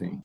[0.00, 0.22] Sim.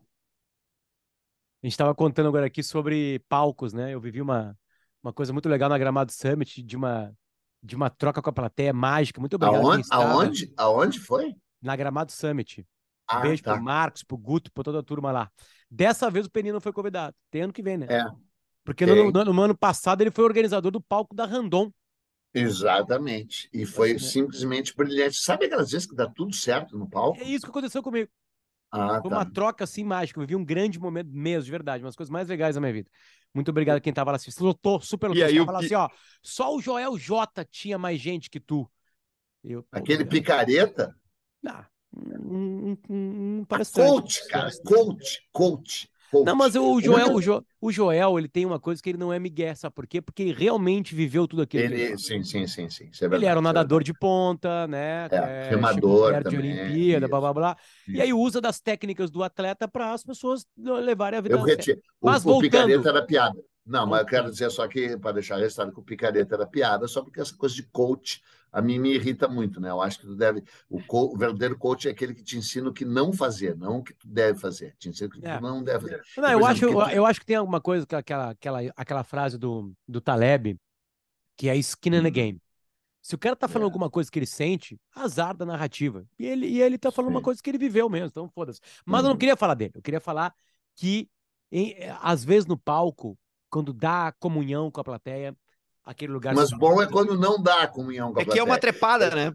[1.63, 3.94] A gente estava contando agora aqui sobre palcos, né?
[3.94, 4.58] Eu vivi uma,
[5.04, 7.13] uma coisa muito legal na Gramado Summit, de uma,
[7.62, 9.20] de uma troca com a plateia mágica.
[9.20, 9.66] Muito obrigado.
[9.66, 11.34] Aonde, aonde, aonde foi?
[11.62, 12.66] Na Gramado Summit.
[13.08, 13.54] Ah, Beijo tá.
[13.54, 15.32] pro Marcos, pro Guto, pra toda a turma lá.
[15.70, 17.16] Dessa vez o Peninha não foi convidado.
[17.32, 17.88] Tem ano que vem, né?
[17.89, 18.04] É,
[18.64, 21.71] Porque no, no- no ano passado ele foi organizador do palco da Randon.
[22.34, 23.50] exatamente.
[23.54, 24.00] E foi Né?
[24.00, 25.18] simplesmente brilhante.
[25.18, 27.20] Sabe aquelas vezes que dá tudo certo no palco?
[27.20, 28.10] É isso que aconteceu comigo.
[28.71, 29.18] Ah, Foi tá.
[29.18, 30.20] uma troca assim mágica.
[30.20, 31.84] Eu vivi um grande momento mesmo, de verdade.
[31.84, 32.90] Uma das coisas mais legais da minha vida.
[33.34, 34.45] Muito obrigado a quem tava lá assistindo.
[34.45, 35.21] Lotou, super lotou.
[35.21, 35.90] E aí, o assim, ó,
[36.21, 38.70] só o Joel J tinha mais gente que tu.
[39.43, 40.95] Eu, pô, Aquele picareta.
[41.45, 43.45] Ah, um, um, um, um.
[43.73, 44.49] Coach, cara.
[44.63, 46.26] Coach, coach, coach.
[46.26, 48.98] Não, mas o Ele- Joel, o, Jo- o Joel, ele tem uma coisa que ele
[48.98, 50.02] não é migué, sabe por quê?
[50.02, 51.64] Porque ele realmente viveu tudo aquilo.
[51.64, 52.86] ele Ele, sim, sim, sim, sim.
[53.02, 55.08] É Ele verdade, era um é nadador de ponta, né?
[55.12, 57.58] É, é, remador perto de também, Olimpíada, blá isso, blá blá.
[57.91, 58.02] E isso.
[58.02, 61.82] aí usa das técnicas do atleta para as pessoas levarem a vida Eu retiro.
[62.02, 62.41] O, Mas o voltando.
[62.41, 63.40] picareta era piada.
[63.66, 66.88] Não, mas eu quero dizer só que, para deixar registrado que o picareta era piada,
[66.88, 68.22] só porque essa coisa de coach
[68.57, 69.69] a mim me irrita muito, né?
[69.69, 70.43] Eu acho que tu deve.
[70.69, 73.79] O, co- o verdadeiro coach é aquele que te ensina o que não fazer, não
[73.79, 74.75] o que tu deve fazer.
[74.77, 75.37] Te ensina o que É.
[75.37, 76.01] tu não deve fazer.
[76.17, 78.59] Não, eu exemplo, acho, que tu- eu acho que tem alguma coisa com aquela, aquela,
[78.75, 80.57] aquela frase do, do Taleb,
[81.37, 82.11] que é skin in the Uhum.
[82.11, 82.41] game.
[83.01, 83.71] Se o cara tá falando É.
[83.71, 86.07] alguma coisa que ele sente, azar da narrativa.
[86.17, 87.23] E ele, e ele tá falando uma Sim.
[87.25, 88.59] coisa que ele viveu mesmo, então foda-se.
[88.85, 89.17] Mas eu não Uhum.
[89.19, 90.33] queria falar dele, eu queria falar
[90.75, 91.09] que,
[91.51, 93.17] em- às vezes no palco,
[93.49, 95.35] quando dá comunhão com a plateia,
[95.86, 96.33] aquele lugar.
[96.33, 99.09] Mas bom é quando não dá a comunhão com a É que é uma trepada,
[99.14, 99.33] né?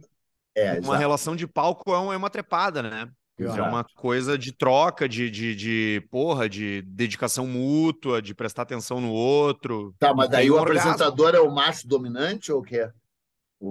[0.55, 0.99] É, Uma exato.
[0.99, 3.09] relação de palco é um- é uma trepada, né?
[3.39, 3.63] É Exato.
[3.63, 9.11] uma coisa de troca, de, de, de, porra, de dedicação mútua, de prestar atenção no
[9.13, 9.95] outro.
[9.99, 10.91] Tá, mas daí tem o um orgasmo.
[10.91, 12.91] apresentador é o macho dominante ou o quê?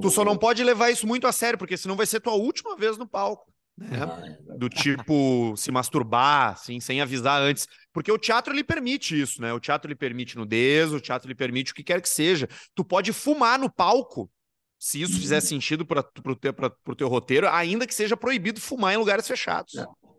[0.01, 2.75] Tu só não pode levar isso muito a sério, porque senão vai ser tua última
[2.75, 3.51] vez no palco.
[3.79, 3.87] Né?
[4.01, 4.57] Ah.
[4.57, 7.65] Do tipo se masturbar, assim, sem avisar antes.
[7.93, 9.53] Porque o teatro ele permite isso, né?
[9.53, 12.47] O teatro ele permite nudez, o teatro ele permite o que quer que seja.
[12.75, 14.29] Tu pode fumar no palco,
[14.77, 15.19] se isso Uhum.
[15.19, 19.27] fizer sentido para pro teu, pra, teu roteiro, ainda que seja proibido fumar em lugares
[19.27, 19.73] fechados.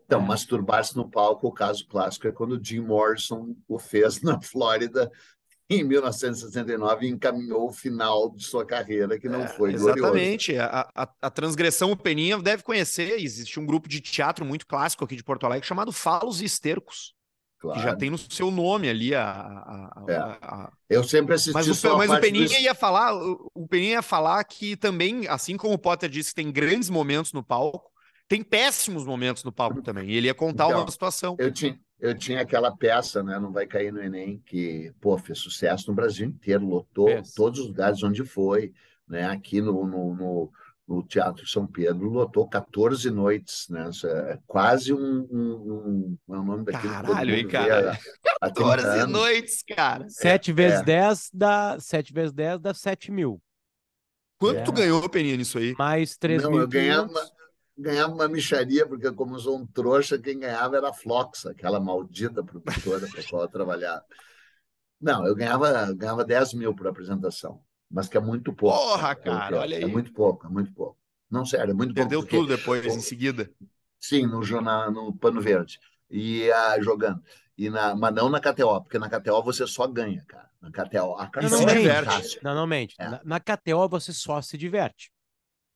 [0.05, 4.41] Então, masturbar-se no palco, o caso clássico é quando o Jim Morrison o fez na
[4.41, 5.09] Flórida
[5.79, 9.99] em 1969 e encaminhou o final de sua carreira, que não É, foi glorioso.
[9.99, 10.57] Exatamente.
[10.57, 13.19] A, a, a transgressão, o Peninha deve conhecer.
[13.19, 17.13] Existe um grupo de teatro muito clássico aqui de Porto Alegre chamado Falos e Estercos,
[17.59, 17.79] Claro.
[17.79, 19.23] que já tem no seu nome ali a.
[19.23, 20.15] a- É.
[20.17, 23.93] a- Eu sempre assisti Mas, o, mas o Peninha do- ia falar, o, o Peninha
[23.93, 27.91] ia falar que também, assim como o Potter disse tem grandes momentos no palco,
[28.31, 30.09] tem péssimos momentos no palco também.
[30.09, 31.35] E ele ia contar Então, uma situação.
[31.37, 33.37] Eu tinha, eu tinha aquela peça, né?
[33.37, 37.33] Não vai cair no Enem, que pô, fez sucesso no Brasil inteiro, lotou Fez.
[37.33, 38.71] todos os lugares onde foi,
[39.05, 39.25] né?
[39.25, 40.51] Aqui no, no, no,
[40.87, 43.89] no Teatro São Pedro, lotou 14 noites, né?
[43.89, 47.91] Isso é quase um, um, um- é o nome todo Caralho, hein, cara?
[47.91, 47.93] há-
[48.43, 49.11] há 30 14 anos.
[49.11, 50.09] noites, cara.
[50.09, 50.83] Sete vezes é.
[50.83, 51.77] 10 dá.
[51.81, 53.41] 7 vezes 10 dá 7 mil.
[54.39, 54.63] Quanto É.
[54.63, 55.75] tu ganhou, Peninha, nisso aí?
[55.77, 56.61] Mais 3 Não, mil.
[56.61, 57.13] eu ganhava,
[57.81, 61.79] ganhava uma micharia, porque como eu sou um trouxa, quem ganhava era a Flox, aquela
[61.79, 64.03] maldita produtora para a qual eu trabalhava.
[64.99, 68.77] Não, eu ganhava, ganhava 10 mil por apresentação, mas que é muito pouco.
[68.77, 69.59] Porra, pelo cara, é.
[69.59, 69.83] olha aí.
[69.83, 70.97] É muito pouco, é muito pouco.
[71.29, 72.29] Não, sério, é muito Perdeu pouco.
[72.29, 73.49] porque- tudo depois, em seguida.
[73.99, 75.79] Sim, no, jornal, no Pano Verde.
[76.09, 77.21] E ah, jogando.
[77.57, 80.49] E na, mas não na KTO, porque na KTO você só ganha, cara.
[80.59, 81.15] Na KTO.
[81.17, 82.39] A KTO Não, se não é mente.
[82.43, 82.95] Não, não mente.
[82.99, 83.09] É.
[83.09, 85.11] Na, na KTO você só se diverte.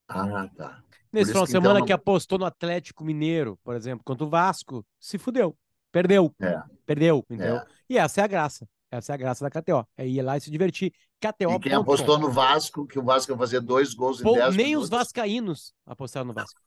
[0.07, 0.83] Ah, tá.
[1.15, 4.29] Nesse final de então, semana não- que apostou no Atlético Mineiro, por exemplo, contra o
[4.29, 5.57] Vasco, se fudeu.
[5.91, 6.35] Perdeu.
[6.41, 6.61] É.
[6.85, 7.55] Perdeu, entendeu?
[7.55, 7.65] É.
[7.89, 8.67] E essa é a graça.
[8.91, 9.87] Essa é a graça da KTO.
[9.97, 10.91] É ir lá e se divertir.
[11.19, 11.51] KTO.
[11.53, 14.55] E quem apostou no Vasco, que o Vasco ia fazer dois gols em Pô, 10
[14.55, 14.89] nem os minutos.
[14.89, 16.59] vascaínos apostaram no Vasco.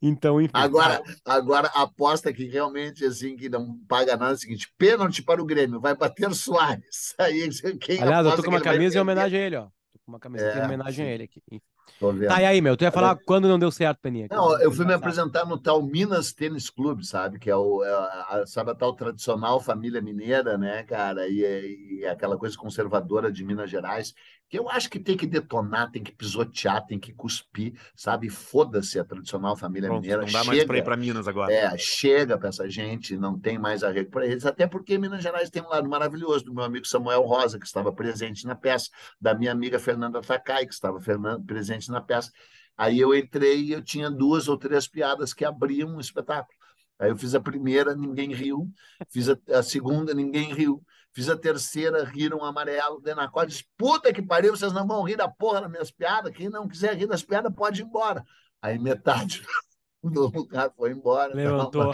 [0.00, 0.52] então, enfim.
[0.54, 5.42] Agora, agora aposta que realmente assim que não paga nada é o seguinte: pênalti para
[5.42, 7.14] o Grêmio, vai bater Soares.
[7.20, 9.68] Aí quem Aliás, eu tô com uma camisa em homenagem a ele, ó.
[9.98, 11.14] Tô com uma camisa em É, homenagem a sim.
[11.14, 11.42] ele aqui.
[11.50, 11.75] Enfim.
[11.98, 12.28] Tô vendo.
[12.28, 12.76] Tá, e aí, meu?
[12.76, 14.26] Tu ia falar quando não deu certo, Peninha?
[14.30, 17.38] Não, eu fui me apresentar no tal Minas Tênis Clube, sabe?
[17.38, 21.26] Que é o, é a, sabe, a tal tradicional família mineira, né, cara?
[21.28, 24.12] E, é- e é aquela coisa conservadora de Minas Gerais,
[24.48, 28.28] que eu acho que tem que detonar, tem que pisotear, tem que cuspir, sabe?
[28.30, 30.22] Foda-se a tradicional família Pronto, mineira.
[30.22, 30.84] não dá mais para ir Chega.
[30.84, 31.52] para Minas agora.
[31.52, 35.50] É, chega para essa gente, não tem mais arrego para eles, até porque Minas Gerais
[35.50, 38.88] tem um lado maravilhoso do meu amigo Samuel Rosa, que estava presente na peça,
[39.20, 41.40] da minha amiga Fernanda Takai, que estava fernan-
[41.76, 42.32] presente na peça.
[42.76, 46.56] Aí eu entrei e eu tinha duas ou três piadas que abriam um espetáculo.
[46.98, 48.70] Aí eu fiz a primeira, ninguém riu.
[49.10, 50.82] Fiz a, a segunda, ninguém riu.
[51.12, 53.00] Fiz a terceira, riram amarelo.
[53.00, 56.32] Denacó disse, puta que pariu, vocês não vão rir da porra das minhas piadas.
[56.34, 58.24] Quem não quiser rir das piadas pode ir embora.
[58.60, 59.42] Aí metade
[60.02, 61.34] do lugar, foi embora.
[61.34, 61.92] Levantou.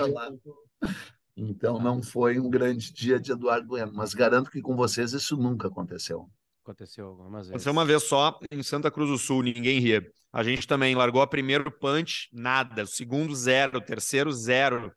[1.36, 5.36] Então não foi um grande dia de Eduardo Bueno, mas garanto que com vocês isso
[5.36, 6.28] nunca aconteceu.
[6.62, 7.50] Aconteceu algumas vezes.
[7.50, 10.06] Aconteceu uma vez só em Santa Cruz do Sul, ninguém ria.
[10.32, 12.84] A gente também largou a primeiro punch, nada.
[12.84, 13.78] O segundo, zero.
[13.78, 14.92] O terceiro, zero.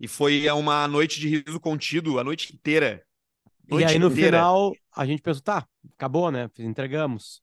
[0.00, 3.04] E foi uma noite de riso contido a noite inteira.
[3.68, 4.38] Noite e aí, no inteira.
[4.38, 6.48] final, a gente pensou, tá, acabou, né?
[6.58, 7.42] Entregamos.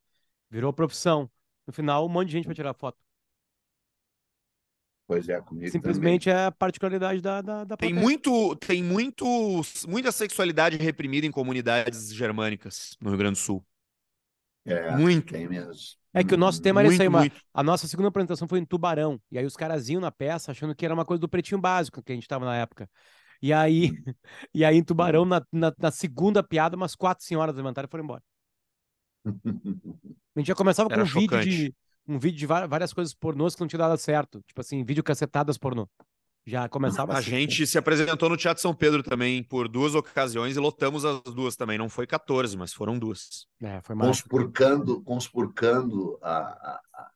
[0.50, 1.30] Virou profissão.
[1.68, 2.98] No final, um monte de gente para tirar foto.
[5.08, 6.44] Pois é, comigo Simplesmente também.
[6.44, 9.26] é a particularidade da, da, da Tem muito, tem muito,
[9.88, 13.64] muita sexualidade reprimida em comunidades germânicas no Rio Grande do Sul.
[14.66, 15.32] É, muito.
[15.34, 15.74] Tem mesmo.
[16.12, 18.60] É que o nosso tema era muito, isso aí, uma, a nossa segunda apresentação foi
[18.60, 19.22] em Tubarão.
[19.32, 22.02] E aí os caras iam na peça achando que era uma coisa do pretinho básico
[22.02, 22.90] que a gente tava na época.
[23.42, 23.92] E aí,
[24.54, 28.04] e aí em Tubarão, na, na, na segunda piada, umas quatro senhoras levantaram e foram
[28.06, 28.24] embora.
[30.36, 31.50] A gente já começava com Era um vídeo chocante.
[31.50, 31.76] de
[32.08, 34.42] um vídeo de várias coisas pornôs que não tinha dado certo.
[34.48, 35.88] Tipo assim, vídeo cacetadas pornô.
[36.48, 37.32] Já começava A assim.
[37.32, 41.56] gente se apresentou no Teatro São Pedro também por duas ocasiões e lotamos as duas
[41.56, 41.76] também.
[41.78, 43.48] Não foi 14, mas foram duas.
[43.64, 44.10] É, foi massa.
[44.12, 47.12] conspurcando, conspurcando a, a, a-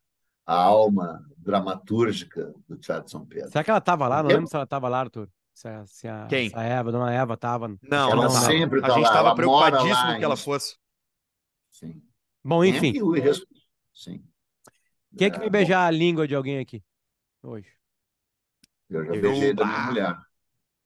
[0.64, 3.52] alma dramatúrgica do Teatro São Pedro.
[3.52, 4.24] Será que ela tava lá?
[4.24, 5.30] Não Eu- lembro se ela tava lá, Arthur.
[5.54, 6.50] Se a, se a, Quem?
[6.50, 7.68] se a Eva, a dona Eva tava.
[7.84, 8.30] Não, Ela não, não.
[8.32, 10.76] sempre A tá gente estava preocupadíssimo lá que ela fosse.
[11.70, 12.02] Sim.
[12.44, 12.94] Bom, enfim.
[12.96, 13.46] É, e o irres-
[13.94, 14.24] Sim.
[15.18, 16.84] Quem é que me É, beijar a língua de alguém aqui?
[17.44, 17.68] Hoje.
[18.90, 20.18] Eu já beijei da minha mulher.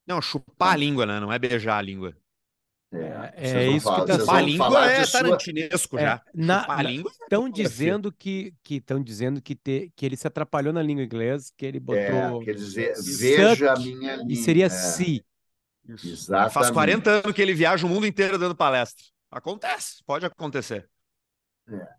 [0.06, 1.20] Não, chupar a língua, né?
[1.20, 2.16] Não é beijar a língua.
[2.92, 6.22] É, é vão isso que tá- Chupar a língua é tarantinesco É, já.
[6.34, 7.64] na- Chupar a língua é Estão fotografia.
[7.70, 11.66] dizendo que que estão dizendo que, te, que ele se atrapalhou na língua inglesa, que
[11.66, 14.32] ele botou É, quer dizer, suck veja a minha língua.
[14.32, 15.26] e seria é, se.
[15.88, 16.54] Exatamente.
[16.54, 19.04] Faz 40 anos que ele viaja o mundo inteiro dando palestra.
[19.32, 20.88] Acontece, pode acontecer.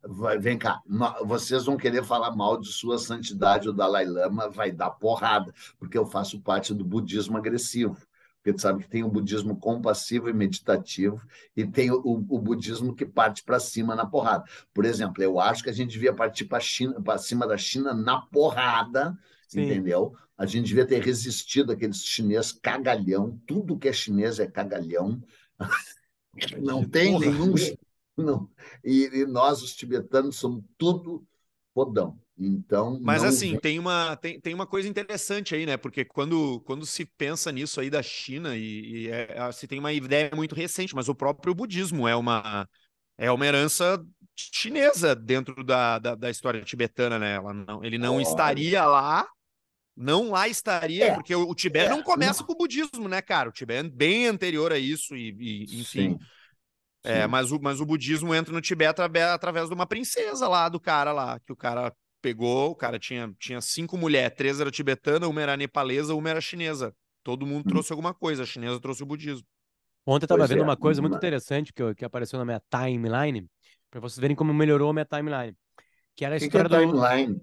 [0.02, 0.80] Vai, vem cá,
[1.24, 5.96] vocês vão querer falar mal de sua santidade, o Dalai Lama vai dar porrada, porque
[5.96, 7.96] eu faço parte do budismo agressivo.
[8.36, 11.18] Porque tu sabe que tem o budismo compassivo e meditativo,
[11.56, 14.44] e tem o, o budismo que parte para cima na porrada.
[14.74, 19.18] Por exemplo, eu acho que a gente devia partir para cima da China na porrada,
[19.48, 19.62] Sim.
[19.62, 20.14] entendeu?
[20.36, 25.22] A gente devia ter resistido àqueles chineses cagalhão, tudo que é chinês é cagalhão.
[26.60, 27.54] Não tem nenhum.
[28.16, 28.48] Não.
[28.84, 31.26] E, e nós, os tibetanos, somos tudo
[31.74, 32.18] podão.
[32.36, 32.98] Então.
[33.00, 35.76] Mas não assim, tem uma, tem, tem uma coisa interessante aí, né?
[35.76, 39.92] Porque quando, quando se pensa nisso aí da China, e, e é, se tem uma
[39.92, 42.68] ideia muito recente, mas o próprio budismo é uma,
[43.16, 44.04] é uma herança
[44.36, 47.34] chinesa dentro da, da, da história tibetana, né?
[47.36, 49.28] Ela não, ele não estaria lá,
[49.96, 52.46] não lá estaria, É, porque o, o Tibete é, não começa não.
[52.48, 53.48] com o budismo, né, cara?
[53.48, 56.18] O Tibete é bem anterior a isso, e, e, enfim.
[56.18, 56.18] Sim.
[57.04, 60.80] É, mas o, mas o budismo entra no Tibete através, de uma princesa lá, do
[60.80, 65.28] cara lá, que o cara pegou, o cara tinha, tinha cinco mulheres, três eram tibetanas,
[65.28, 66.94] uma era nepalesa, uma era chinesa.
[67.22, 67.68] Todo mundo Hum.
[67.68, 69.46] trouxe alguma coisa, a chinesa trouxe o budismo.
[70.06, 72.44] Ontem eu tava Pois vendo é, uma coisa muito interessante que, eu- que apareceu na
[72.44, 73.46] minha timeline,
[73.90, 75.56] para vocês verem como melhorou a minha timeline.
[76.16, 76.76] Que era a que, que é história do.
[76.76, 77.40] timeline?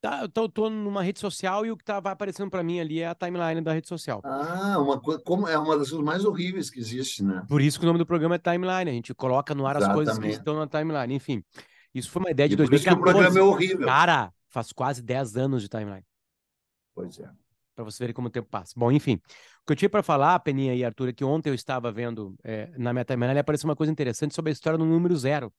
[0.00, 3.08] Tá, eu tô, numa rede social e o que tava aparecendo para mim ali é
[3.08, 4.22] a timeline da rede social.
[4.24, 7.44] Ah, uma coisa, como é uma das coisas mais horríveis que existe, né?
[7.46, 8.90] Por isso que o nome do programa é timeline.
[8.90, 10.38] A gente coloca no ar as coisas que Exatamente.
[10.38, 11.14] estão na timeline.
[11.14, 11.44] Enfim,
[11.94, 13.12] isso foi uma ideia de E por isso que o 2014.
[13.12, 13.86] programa é horrível.
[13.86, 16.04] Cara, faz quase 10 anos de timeline.
[16.94, 17.28] Pois é.
[17.74, 18.72] Para vocês verem como o tempo passa.
[18.76, 19.20] Bom, enfim.
[19.62, 22.34] O que eu tinha para falar, Peninha e Arthur, é que ontem eu estava vendo
[22.42, 25.52] é, na minha timeline apareceu uma coisa interessante sobre a história do número zero.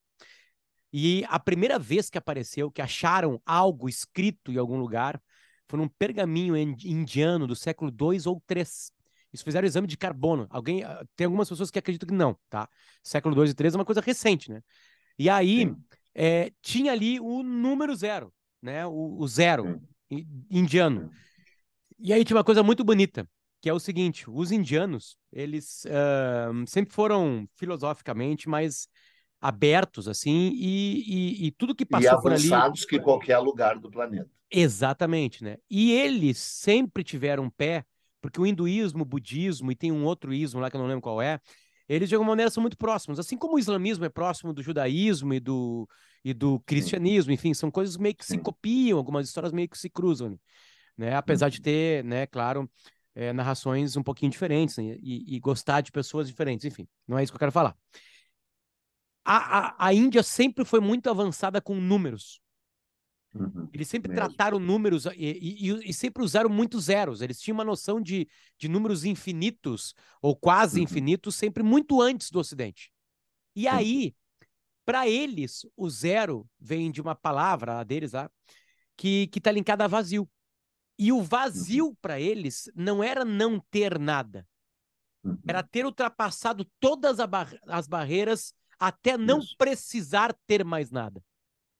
[0.94, 5.22] E a primeira vez que apareceu, que acharam algo escrito em algum lugar,
[5.68, 8.92] foi num pergaminho in- indiano do século II ou III.
[9.32, 10.46] Isso fizeram exame de carbono.
[10.50, 12.68] Alguém ah, tem algumas pessoas que acreditam que não, tá?
[13.02, 14.62] Século II e III é uma coisa recente, né?
[15.18, 15.74] E aí
[16.14, 18.86] é, tinha ali o número zero, né?
[18.86, 19.82] O, o zero
[20.50, 21.10] indiano.
[21.98, 23.26] E aí tinha uma coisa muito bonita,
[23.62, 28.90] que é o seguinte: os indianos, eles ah, sempre foram filosoficamente mais
[29.42, 32.54] abertos, assim, e, e, e tudo que E passou por ali.
[32.54, 34.30] avançados que qualquer lugar do planeta.
[34.52, 35.58] Exatamente, né?
[35.70, 37.84] E eles sempre tiveram pé,
[38.22, 41.02] porque o hinduísmo, o budismo e tem um outro ismo lá que eu não lembro
[41.02, 41.40] qual é,
[41.90, 45.34] eles de alguma maneira são muito próximos, assim como o islamismo é próximo do judaísmo
[45.34, 45.88] e do,
[46.24, 49.90] e do cristianismo, enfim, são coisas meio que se copiam, algumas histórias meio que se
[49.90, 50.40] cruzam,
[50.98, 51.16] né?
[51.16, 52.70] Apesar de ter, né, claro,
[53.16, 54.96] é, narrações um pouquinho diferentes né?
[55.02, 57.76] e, e gostar de pessoas diferentes, enfim, não é isso que eu quero falar.
[59.24, 62.40] A, a, a Índia sempre foi muito avançada com números.
[63.34, 63.70] Uhum.
[63.72, 64.28] Eles sempre Mesmo.
[64.28, 67.22] trataram números e, e- e- sempre usaram muitos zeros.
[67.22, 70.84] Eles tinham uma noção de, de números infinitos ou quase Uhum.
[70.84, 72.92] infinitos sempre muito antes do Ocidente.
[73.56, 73.68] E Sim.
[73.68, 74.16] aí,
[74.86, 78.30] para eles, o zero vem de uma palavra a deles lá
[78.98, 80.30] que que está linkada a vazio.
[81.00, 84.46] E o vazio para eles não era não ter nada,
[85.24, 85.38] Uhum.
[85.48, 87.18] era ter ultrapassado todas
[87.68, 89.56] as barreiras até não Isso.
[89.58, 91.22] precisar ter mais nada.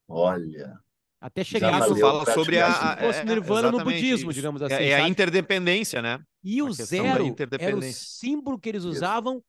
[0.08, 0.80] Olha,
[1.20, 2.94] Até chegar Isso fala sobre a.
[2.94, 4.34] a- é- nirvana no budismo, isso.
[4.34, 5.10] digamos É- assim, É, a sabe?
[5.12, 6.24] interdependência, né?
[6.44, 8.92] E o a zero era o símbolo que eles Isso.
[8.92, 9.44] usavam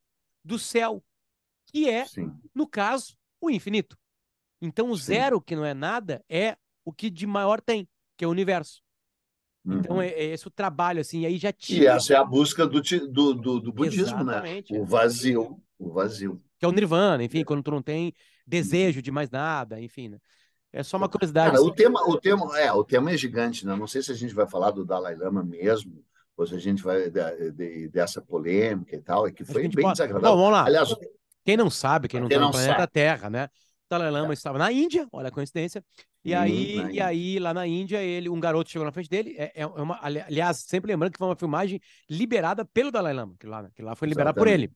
[0.44, 1.02] do céu,
[1.66, 2.30] que é, sim.
[2.54, 3.96] no caso, o infinito.
[4.60, 5.04] Então, o Sim.
[5.04, 8.82] zero, que não é nada, é o que de maior tem, que é o universo.
[9.64, 10.02] Então, Uhum.
[10.02, 11.90] é, é esse o trabalho, assim, e aí já E tinha.
[11.92, 14.34] essa é a busca do, do, do, do budismo, né?
[14.34, 14.74] Exatamente.
[14.76, 16.42] O vazio, o vazio.
[16.62, 17.44] Que é o nirvana, enfim, É.
[17.44, 18.14] quando tu não tem
[18.46, 20.18] desejo de mais nada, enfim, né?
[20.72, 21.50] É só uma curiosidade.
[21.50, 21.74] Cara, o assim.
[21.74, 23.74] tema, o tema, é, o tema é gigante, né?
[23.74, 26.04] Não sei se a gente vai falar do Dalai Lama mesmo,
[26.36, 29.82] ou se a gente vai de- de- dessa polêmica e tal, é que foi bem
[29.82, 30.36] pode- desagradável.
[30.36, 30.64] Bom, vamos lá.
[30.66, 30.94] Aliás,
[31.44, 32.92] Quem não sabe, quem não está no não planeta sabe.
[32.92, 33.46] Terra, né?
[33.46, 33.48] O
[33.90, 35.84] Dalai Lama estava na Índia, olha a coincidência.
[36.24, 37.06] E Hum, aí, e Índia.
[37.06, 39.34] aí, lá na Índia, ele, um garoto chegou na frente dele.
[39.36, 43.34] É, é uma, ali- aliás, sempre lembrando que foi uma filmagem liberada pelo Dalai Lama,
[43.40, 44.70] que lá, que lá foi liberado por ele.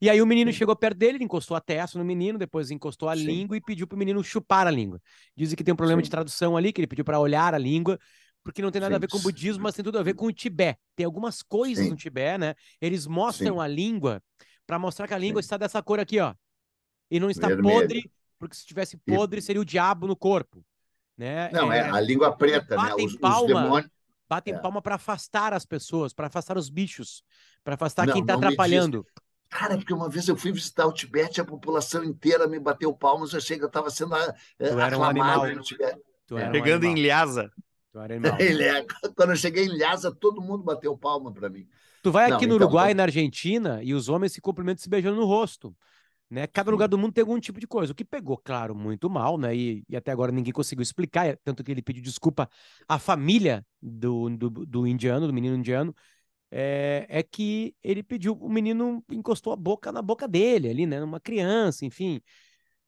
[0.00, 3.08] E aí o menino chegou perto dele, ele encostou a testa no menino, depois encostou
[3.08, 3.24] a Sim.
[3.24, 5.00] língua e pediu pro menino chupar a língua.
[5.36, 6.04] Dizem que tem um problema Sim.
[6.04, 7.98] de tradução ali, que ele pediu para olhar a língua,
[8.42, 10.26] porque não tem nada a ver com o budismo, mas tem tudo a ver com
[10.26, 10.80] o Tibete.
[10.96, 12.54] Tem algumas coisas no Tibete, né?
[12.80, 14.22] Eles mostram a língua
[14.66, 16.34] para mostrar que a língua está dessa cor aqui, ó.
[17.10, 17.80] E não está Vermelho.
[17.80, 20.64] podre, porque se tivesse E- podre seria o diabo no corpo,
[21.18, 21.50] né?
[21.52, 22.88] Não, é, É, a língua preta, né?
[22.88, 23.62] batem Os, os palma.
[23.62, 23.90] demônios.
[24.26, 24.58] batem é.
[24.58, 27.22] palma para afastar as pessoas, para afastar os bichos,
[27.62, 29.04] para afastar Não, quem está atrapalhando.
[29.50, 33.32] Cara, porque uma vez eu fui visitar o Tibete, a população inteira me bateu palmas,
[33.32, 35.56] eu achei que eu estava sendo ah, Tu era um aclamado animal.
[35.56, 36.00] no Tibete.
[36.30, 36.34] É.
[36.36, 37.06] era um Pegando em.
[37.06, 37.50] Lhasa.
[37.92, 38.36] Tu era animal.
[38.40, 41.66] Ele é- Quando eu cheguei em Lhasa, todo mundo bateu palma para mim.
[42.02, 44.88] Tu vai Não, aqui no então, Uruguai, na Argentina, e os homens se cumprimentam se
[44.88, 45.76] beijando no rosto.
[46.30, 46.46] Né?
[46.46, 47.92] Cada lugar do mundo tem algum tipo de coisa.
[47.92, 49.54] O que pegou, claro, muito mal, né?
[49.54, 52.48] E, e até agora ninguém conseguiu explicar, tanto que ele pediu desculpa
[52.88, 55.92] à família do, do, do indiano, do menino indiano,
[56.50, 61.02] é, é que ele pediu, o menino encostou a boca na boca dele ali, né?
[61.02, 62.20] Uma criança, enfim.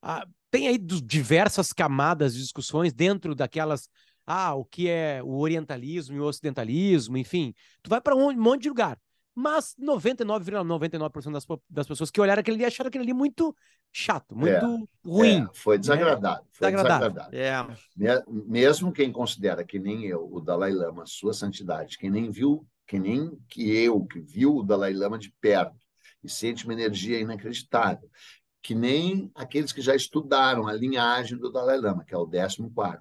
[0.01, 3.89] Ah, tem aí diversas camadas de discussões dentro daquelas.
[4.27, 7.55] Ah, o que é o orientalismo e o ocidentalismo, enfim.
[7.83, 8.99] Tu vai para um monte de lugar.
[9.35, 13.57] Mas 99,99% das, po- das pessoas que olharam aquele ali acharam aquele ali muito
[13.91, 15.45] chato, muito ruim.
[15.45, 16.45] É, foi desagradável.
[16.53, 17.11] Foi Desagradável.
[17.11, 17.39] desagradável.
[17.39, 17.77] É.
[17.97, 22.67] Me- Mesmo quem considera que nem eu, o Dalai Lama, sua santidade, quem nem viu,
[22.93, 25.75] que nem que eu, que viu o Dalai Lama de perto
[26.23, 28.07] e sente uma energia inacreditável,
[28.61, 33.01] que nem aqueles que já estudaram a linhagem do Dalai Lama, que é o 14º,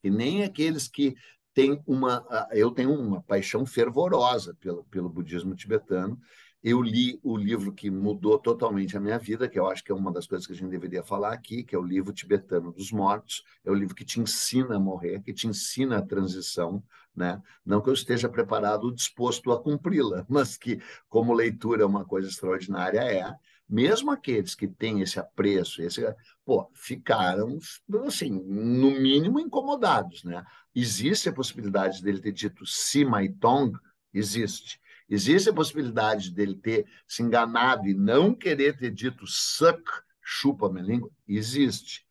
[0.00, 1.16] que nem aqueles que
[1.52, 2.24] têm uma...
[2.30, 6.20] ah, Eu tenho uma paixão fervorosa pelo, pelo budismo tibetano,
[6.62, 9.94] eu li o livro que mudou totalmente a minha vida, que eu acho que é
[9.94, 12.92] uma das coisas que a gente deveria falar aqui, que é o livro tibetano dos
[12.92, 13.42] mortos.
[13.64, 16.80] É o livro que te ensina a morrer, que te ensina a transição,
[17.16, 17.42] né?
[17.66, 22.04] Não que eu esteja preparado ou disposto a cumpri-la, mas que, como leitura, é uma
[22.04, 23.34] coisa extraordinária é.
[23.68, 26.02] Mesmo aqueles que têm esse apreço, esse,
[26.44, 27.58] pô, ficaram,
[28.06, 30.44] assim, no mínimo incomodados, né?
[30.74, 33.76] Existe a possibilidade dele ter dito Sima e Tong?
[34.14, 34.78] Existe.
[35.12, 39.82] Existe a possibilidade dele ter se enganado e não querer ter dito suck,
[40.22, 41.10] chupa minha língua?
[41.28, 42.06] Existe.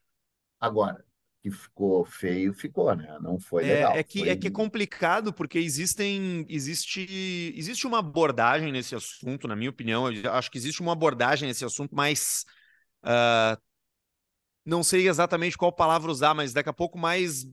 [0.60, 1.06] Agora,
[1.42, 3.18] que ficou feio, ficou, né?
[3.22, 4.00] Não foi É, legal.
[4.00, 9.48] é que, Foi- é que é complicado, porque existem, existe, existe uma abordagem nesse assunto,
[9.48, 10.12] na minha opinião.
[10.12, 12.44] Eu acho que existe uma abordagem nesse assunto mais.
[13.04, 13.58] ah,
[14.66, 17.46] não sei exatamente qual palavra usar, mas daqui a pouco mais,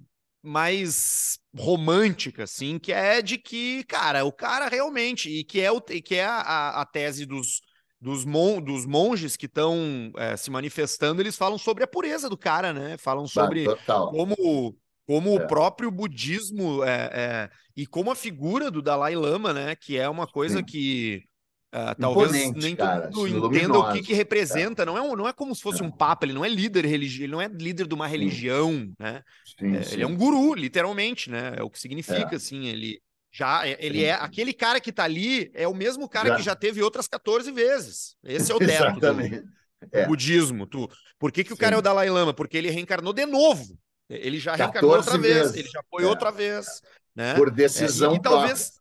[0.48, 5.80] mais romântica, assim, que é de que, cara, o cara realmente, e que é, o,
[5.80, 7.60] que é a, a, tese dos,
[8.00, 12.72] dos, mon, dos monges que estão se manifestando, eles falam sobre a pureza do cara,
[12.72, 12.96] né?
[12.98, 14.10] Falam sobre total.
[14.10, 14.76] como,
[15.06, 15.44] como É.
[15.44, 20.08] o próprio budismo é, é, e como a figura do Dalai Lama, né, que é
[20.08, 20.64] uma coisa Sim.
[20.64, 21.27] que
[21.70, 24.86] ah, talvez nem cara, todo mundo assim, entenda o que, que representa.
[24.86, 25.84] Não, é um, não é como se fosse É.
[25.84, 29.22] um papa, ele não é líder religioso, ele não é líder de uma religião, né?
[29.58, 29.94] Sim, É, sim.
[29.94, 31.54] ele é um guru, literalmente, né?
[31.56, 35.50] É o que significa, assim, ele já, é- ele é aquele cara que tá ali,
[35.54, 36.36] é o mesmo cara Já.
[36.36, 38.16] que já teve outras 14 vezes.
[38.24, 38.58] Esse é o
[38.94, 39.58] teto do.
[39.92, 40.06] É.
[40.06, 40.66] budismo.
[40.66, 42.34] Tu, por que, que o cara é o Dalai Lama?
[42.34, 43.78] Porque ele reencarnou de novo.
[44.08, 45.56] Ele já 14 reencarnou outra vez, vezes.
[45.56, 46.06] ele já foi É.
[46.06, 46.66] outra vez.
[47.14, 47.34] Né?
[47.34, 48.77] Por É, decisão e, e talvez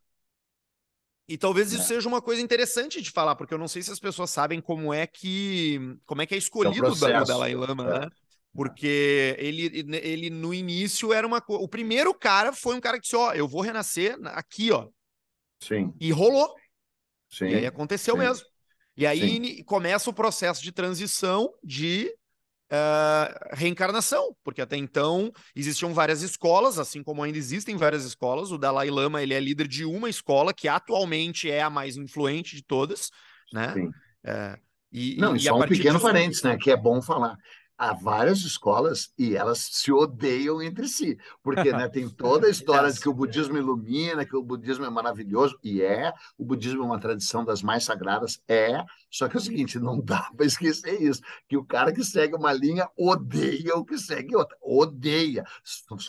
[1.27, 1.85] e talvez isso É.
[1.85, 4.93] seja uma coisa interessante de falar, porque eu não sei se as pessoas sabem como
[4.93, 7.25] é que como é que é escolhido o Da- o.
[7.25, 7.99] Dalai Lama, É.
[8.01, 8.09] né?
[8.53, 11.63] Porque ele, ele no início era uma coisa.
[11.63, 14.87] O primeiro cara foi um cara que disse: Ó, eu vou renascer na- aqui, ó.
[15.61, 16.55] Sim, E rolou.
[17.29, 17.45] sim.
[17.45, 18.19] E aí aconteceu sim.
[18.21, 18.45] mesmo.
[18.95, 19.19] E aí
[19.57, 19.63] Sim.
[19.63, 22.11] começa o processo de transição de
[22.71, 28.51] uh, reencarnação, porque até então existiam várias escolas, assim como ainda existem várias escolas.
[28.51, 32.55] O Dalai Lama ele é líder de uma escola que atualmente é a mais influente
[32.55, 33.09] de todas,
[33.53, 33.73] né?
[33.73, 33.87] Sim.
[33.87, 34.59] Uh,
[34.91, 36.01] e, Não, e, só um pequeno disso...
[36.01, 36.57] parênteses, né?
[36.57, 37.37] Que é bom falar
[37.77, 42.91] há várias escolas e elas se odeiam entre si, porque né, tem toda a história
[42.91, 46.85] de que o budismo ilumina, que o budismo é maravilhoso, e é, o budismo é
[46.85, 51.01] uma tradição das mais sagradas, é, só que é o seguinte, não dá para esquecer
[51.01, 55.43] isso, que o cara que segue uma linha odeia o que segue outra, odeia,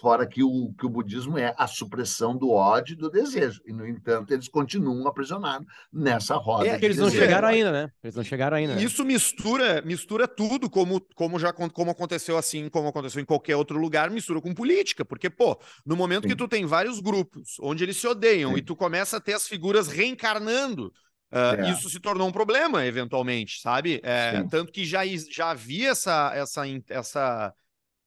[0.01, 3.73] fora que o, que o budismo é a supressão do ódio e do desejo, e
[3.73, 6.67] no entanto eles continuam aprisionados nessa roda.
[6.67, 7.93] É, eles não chegaram ainda, né?
[8.03, 8.75] Eles não chegaram ainda.
[8.75, 8.83] Né?
[8.83, 13.79] Isso mistura, mistura tudo, como, como já como aconteceu assim, como aconteceu em qualquer outro
[13.79, 16.29] lugar, mistura com política, porque, pô, no momento Sim.
[16.29, 18.59] que tu tem vários grupos onde eles se odeiam Sim.
[18.59, 20.93] e tu começa a ter as figuras reencarnando,
[21.33, 21.71] uh, é.
[21.71, 24.01] isso se tornou um problema, eventualmente, sabe?
[24.05, 25.01] É, tanto que já,
[25.31, 27.55] já havia essa, essa, essa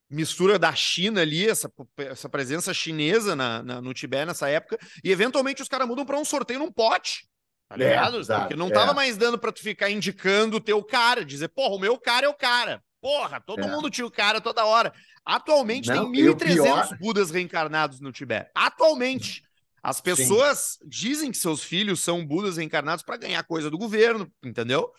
[0.10, 5.12] mistura da China ali, essa, essa presença chinesa na, na no Tibete nessa época, e
[5.12, 7.30] eventualmente os caras mudam para um sorteio num pote.
[7.70, 8.20] Tá é, ligado?
[8.20, 8.94] É, Porque não tava é.
[8.94, 12.30] mais dando para tu ficar indicando o teu cara, dizer, porra, o meu cara é
[12.30, 12.84] o cara.
[13.02, 13.68] Porra, todo é.
[13.68, 14.94] mundo tinha o cara toda hora.
[15.26, 16.98] Atualmente Não, tem 1.300 pior...
[17.00, 18.52] Budas reencarnados no Tibete.
[18.56, 19.44] Atualmente.
[19.84, 20.88] As pessoas Sim.
[20.88, 24.92] dizem que seus filhos são Budas reencarnados para ganhar coisa do governo, entendeu?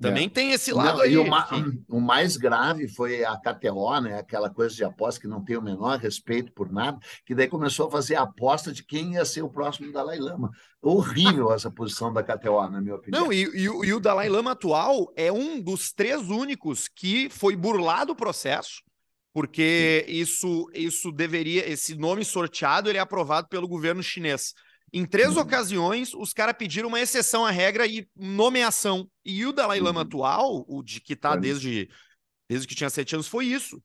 [0.00, 0.28] Também é.
[0.28, 1.16] tem esse lado não, aí.
[1.16, 1.48] O, ma
[1.88, 4.18] o, mais grave foi a KTO, né?
[4.18, 7.88] aquela coisa de aposta que não tem o menor respeito por nada, que daí começou
[7.88, 10.50] a fazer a aposta de quem ia ser o próximo Dalai Lama.
[10.80, 13.24] Horrível essa posição da KTO, na minha opinião.
[13.24, 17.54] Não, e, e, e o Dalai Lama atual é um dos três únicos que foi
[17.54, 18.82] burlado o processo,
[19.32, 24.52] porque isso, isso deveria, esse nome sorteado ele é aprovado pelo governo chinês.
[24.92, 25.42] Em três uhum.
[25.42, 29.08] ocasiões, os caras pediram uma exceção à regra e nomeação.
[29.24, 30.06] E o Dalai Lama uhum.
[30.06, 31.88] atual, o de que está desde,
[32.48, 33.82] desde que tinha sete anos, foi isso.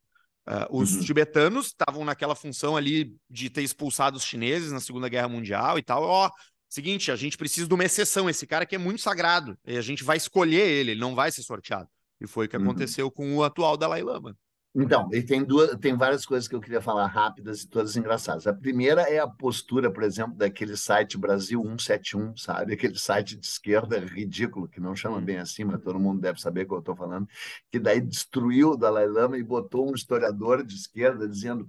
[0.48, 1.04] Uh, os uhum.
[1.04, 5.84] tibetanos estavam naquela função ali de ter expulsado os chineses na Segunda Guerra Mundial e
[5.84, 6.04] tal.
[6.04, 6.30] Ó,
[6.70, 8.30] seguinte, a gente precisa de uma exceção.
[8.30, 9.58] Esse cara aqui é muito sagrado.
[9.66, 11.88] E a gente vai escolher ele, ele não vai ser sorteado.
[12.20, 12.63] E foi o que uhum.
[12.63, 14.38] aconteceu com o atual Dalai Lama.
[14.80, 18.46] Então, e tem, duas, tem várias coisas que eu queria falar rápidas e todas engraçadas.
[18.46, 22.74] A primeira é a postura, por exemplo, daquele site Brasil 171, sabe?
[22.74, 26.62] Aquele site de esquerda ridículo, que não chama bem assim, mas todo mundo deve saber
[26.62, 27.28] o que eu estou falando,
[27.72, 31.66] que daí destruiu o Dalai Lama e botou um historiador de esquerda dizendo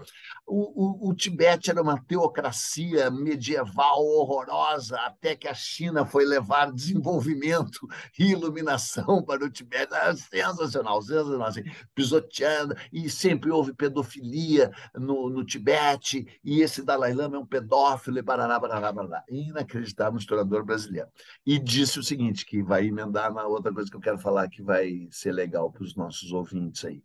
[0.46, 6.70] o, o, o Tibete era uma teocracia medieval horrorosa, até que a China foi levar
[6.70, 9.94] desenvolvimento e iluminação para o Tibete.
[9.94, 11.62] Era sensacional, sensacional, assim,
[11.94, 18.18] pisoteando e sempre houve pedofilia no, no Tibete, e esse Dalai Lama é um pedófilo,
[18.18, 19.24] e barará, barará, barará.
[19.28, 21.08] Inacreditável um historiador brasileiro.
[21.46, 24.62] E disse o seguinte, que vai emendar na outra coisa que eu quero falar, que
[24.62, 27.02] vai ser legal para os nossos ouvintes aí.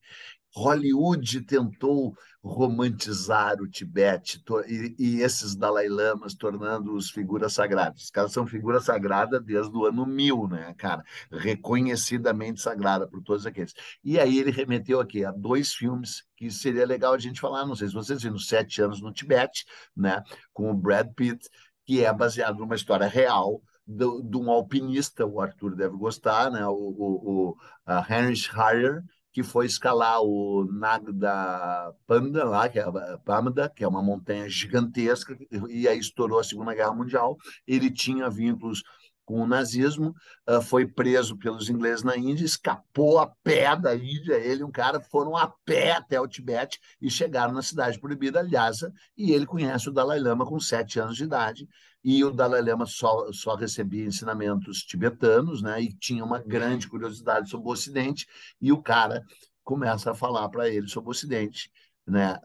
[0.55, 8.03] Hollywood tentou romantizar o Tibete e, e, esses Dalai Lamas tornando-os figuras sagradas.
[8.03, 11.03] Os caras são figuras sagradas desde o ano mil, né, cara?
[11.31, 13.73] Reconhecidamente sagrada por todos aqueles.
[14.03, 17.75] E aí ele remeteu aqui a dois filmes que seria legal a gente falar, não
[17.75, 21.49] sei se vocês viram, Sete Anos no Tibete, né, com o Brad Pitt,
[21.85, 26.71] que é baseado numa história real de um alpinista, o Arthur deve gostar, né, o,
[26.71, 27.49] o,
[27.85, 32.85] o Schreier, que foi escalar o Nagda Panda, lá, que é
[33.25, 35.35] Pamda, que é uma montanha gigantesca,
[35.69, 37.35] e aí estourou a Segunda Guerra Mundial.
[37.67, 38.83] Ele tinha vínculos
[39.25, 40.13] com o nazismo,
[40.49, 44.71] uh, foi preso pelos ingleses na Índia, escapou a pé da Índia, ele e um
[44.71, 49.45] cara foram a pé até o Tibete e chegaram na cidade proibida, Lhasa, e ele
[49.45, 51.67] conhece o Dalai Lama com sete anos de idade,
[52.03, 57.49] e o Dalai Lama só, só recebia ensinamentos tibetanos, né, e tinha uma grande curiosidade
[57.49, 58.27] sobre o Ocidente,
[58.59, 59.23] e o cara
[59.63, 61.71] começa a falar para ele sobre o Ocidente,
[62.05, 62.37] né,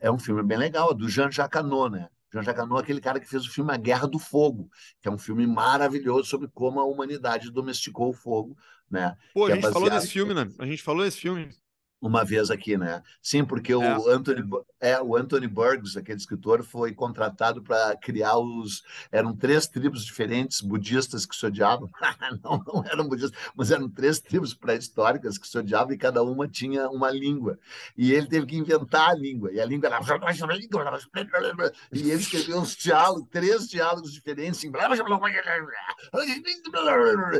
[0.00, 3.44] é um filme bem legal, do Jean Jacanot, né, Jean-Jacques Anot, aquele cara que fez
[3.44, 7.50] o filme A Guerra do Fogo, que é um filme maravilhoso sobre como a humanidade
[7.50, 8.56] domesticou o fogo,
[8.90, 9.16] né?
[9.32, 10.48] Pô, a gente é falou desse filme, né?
[10.58, 11.50] A gente falou desse filme
[12.00, 13.02] uma vez aqui, né?
[13.20, 13.76] Sim, porque é.
[13.76, 14.42] o Anthony
[14.80, 20.60] é o Anthony Burgess, aquele escritor, foi contratado para criar os eram três tribos diferentes
[20.60, 21.90] budistas que se odiavam.
[22.42, 26.46] não, não eram budistas, mas eram três tribos pré-históricas que se odiavam e cada uma
[26.46, 27.58] tinha uma língua.
[27.96, 29.52] E ele teve que inventar a língua.
[29.52, 29.98] E a língua era
[31.92, 34.62] e ele escreveu uns diálogos, três diálogos diferentes.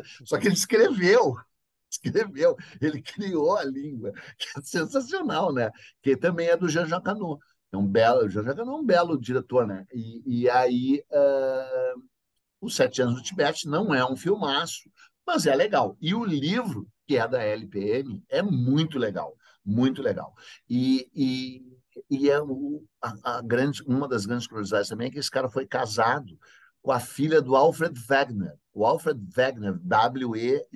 [0.25, 1.37] Só que ele escreveu
[1.91, 5.71] escreveu, ele criou a língua, que é sensacional, né?
[6.03, 7.41] Que também é do Jean Jacanot.
[7.73, 9.87] É um belo, Jean Jacanot é um belo diretor, né?
[9.93, 12.03] E, e aí, uh,
[12.61, 14.91] Os Sete Anos do Tibete não é um filmaço,
[15.27, 15.97] mas é legal.
[16.01, 20.35] E o livro que é da LPM, é muito legal, muito legal.
[20.69, 21.63] E, e,
[22.11, 25.49] e é o, a, a, grande, uma das grandes curiosidades também é que esse cara
[25.49, 26.39] foi casado
[26.83, 28.53] com a filha do Alfred Wegener.
[28.79, 30.69] O Alfred Wegener, W-E-G-E-N-E-R.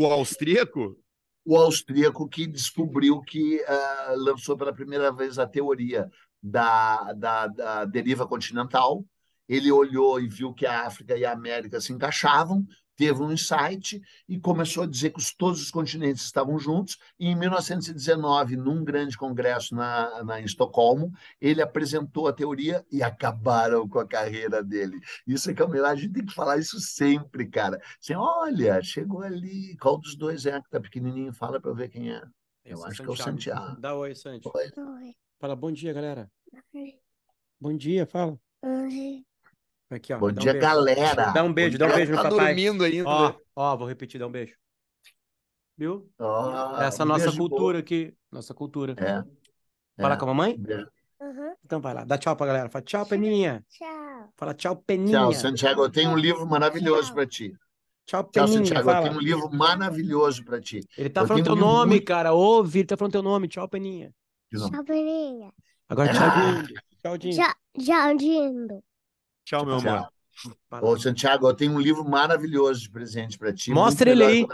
[0.00, 0.98] O austríaco?
[1.44, 6.10] O austríaco que descobriu que uh, lançou pela primeira vez a teoria
[6.42, 9.04] da, da, da deriva continental.
[9.48, 12.66] Ele olhou e viu que a África e a América se encaixavam,
[13.00, 16.98] teve um insight e começou a dizer que os, todos os continentes estavam juntos.
[17.18, 21.10] E em 1919, num grande congresso na, na, em Estocolmo,
[21.40, 25.00] ele apresentou a teoria e acabaram com a carreira dele.
[25.26, 27.80] Isso é que é a gente tem que falar isso sempre, cara.
[27.98, 31.32] Assim, olha, chegou ali, qual dos dois é que tá pequenininho?
[31.32, 32.22] Fala para eu ver quem é.
[32.62, 33.80] Eu Esse acho é que é o Santiago.
[33.80, 34.46] Dá oi, Santi.
[34.46, 35.16] Oi.
[35.38, 36.30] Fala bom dia, galera.
[36.74, 37.00] Oi.
[37.58, 38.38] Bom dia, fala.
[38.62, 39.24] Oi.
[39.90, 40.18] Aqui, ó.
[40.18, 41.32] Bom dia, um galera.
[41.32, 42.54] Dá um beijo, dá um beijo no tá papai.
[42.54, 43.08] dormindo ainda.
[43.08, 44.54] Ó, ó, vou repetir, dá um beijo.
[45.76, 46.08] Viu?
[46.16, 47.80] Oh, Essa um nossa cultura bom.
[47.80, 48.14] aqui.
[48.30, 48.92] Nossa cultura.
[48.92, 49.24] É.
[50.00, 50.16] Fala é.
[50.16, 50.56] com a mamãe?
[51.20, 51.54] Uhum.
[51.64, 52.68] Então vai lá, dá tchau pra galera.
[52.68, 53.64] Fala tchau, Peninha.
[53.68, 54.32] Tchau.
[54.36, 55.18] Fala tchau, Peninha.
[55.18, 55.82] Tchau, Santiago.
[55.82, 57.52] Eu tenho um livro maravilhoso para ti.
[58.06, 58.46] Tchau, Peninha.
[58.46, 58.84] Tchau, Santiago.
[58.84, 58.98] Fala.
[58.98, 60.80] Eu tenho um livro maravilhoso para ti.
[60.96, 62.04] Ele tá eu falando teu um nome, muito...
[62.04, 62.32] cara.
[62.32, 63.48] Ouve, ele tá falando teu nome.
[63.48, 64.14] Tchau, Peninha.
[64.54, 65.52] Tchau, Peninha.
[65.88, 66.74] Agora, tchau, Dindo.
[67.02, 67.36] Tchau, Dindo.
[67.84, 68.89] Tchau, Dindo.
[69.50, 70.12] Tchau, meu amor.
[70.80, 73.72] Ô, Santiago, eu tenho um livro maravilhoso de presente para ti.
[73.72, 74.46] Mostra ele aí.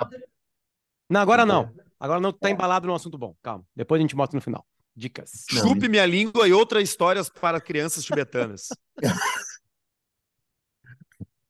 [1.10, 1.70] Não, agora não.
[2.00, 3.36] Agora não tá embalado num assunto bom.
[3.42, 3.62] Calma.
[3.76, 4.66] Depois a gente mostra no final.
[4.94, 5.44] Dicas.
[5.50, 8.68] Chupe minha língua e outras histórias para crianças tibetanas.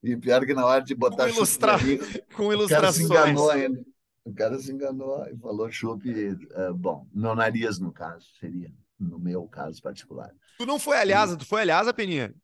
[0.02, 1.76] e pior que na hora de botar com, ilustra...
[1.76, 3.09] língua, com ilustrações.
[3.09, 3.85] O cara se enganou ainda.
[4.24, 9.20] O cara se enganou e falou chupe, uh, bom, no nariz, no caso, seria, no
[9.20, 10.35] meu caso particular.
[10.59, 12.35] Tu não foi aliás, tu foi aliás, Peninha?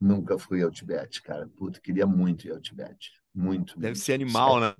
[0.00, 1.48] Nunca fui ao Tibete, cara.
[1.56, 3.12] Puta, queria muito ir ao Tibete.
[3.34, 3.74] Muito.
[3.74, 3.98] Deve muito.
[3.98, 4.74] ser animal, né?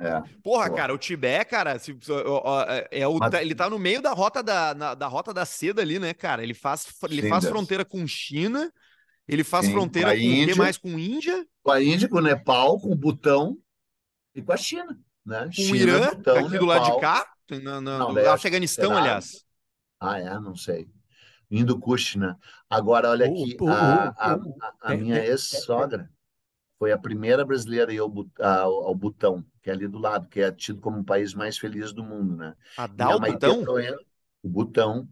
[0.00, 0.22] É.
[0.42, 3.34] Porra, cara, o Tibete, cara, se, é, é o, Mas...
[3.34, 6.42] ele tá no meio da rota da, na, da rota da seda ali, né, cara?
[6.42, 8.72] Ele faz, ele Sim, faz fronteira com China,
[9.28, 11.46] ele faz Sim, fronteira com, com Índia, mais com Índia?
[11.62, 13.58] Com a Índia, com o Nepal, com o Butão
[14.34, 15.44] e com a China, né?
[15.44, 16.58] Com China, o Irã, Butão, aqui Nepal.
[16.58, 19.44] do lado de cá, no, no, no, no Afeganistão, aliás.
[20.00, 20.40] Ah, é?
[20.40, 20.88] Não sei.
[21.50, 22.36] Indo Kush, né?
[22.68, 24.40] Agora, olha aqui, a, a, a,
[24.80, 26.10] a minha ex-sogra
[26.78, 30.28] foi a primeira brasileira a ir ao, ao, ao, Butão, que é ali do lado,
[30.28, 32.54] que é tido como o país mais feliz do mundo, né?
[32.76, 33.64] A dar o Butão?
[34.42, 35.06] O Butão,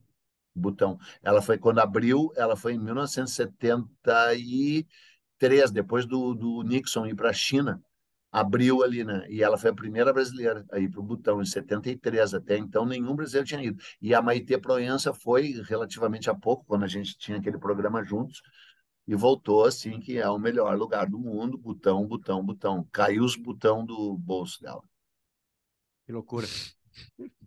[0.55, 0.98] Butão.
[1.22, 7.35] Ela foi, quando abriu, ela foi em 1973, depois do, do Nixon ir para a
[7.35, 7.83] China
[8.31, 9.27] abriu ali, né?
[9.29, 12.35] E ela foi a primeira brasileira a ir para o Butão, em 73.
[12.35, 13.83] Até então, nenhum brasileiro tinha ido.
[14.01, 18.43] E a Maite Proença foi relativamente há pouco, quando a gente tinha aquele programa juntos,
[19.07, 22.87] e voltou assim, que é o melhor lugar do mundo, botão, botão, botão.
[22.93, 24.83] Caiu os botão do bolso dela.
[26.05, 26.47] Que loucura.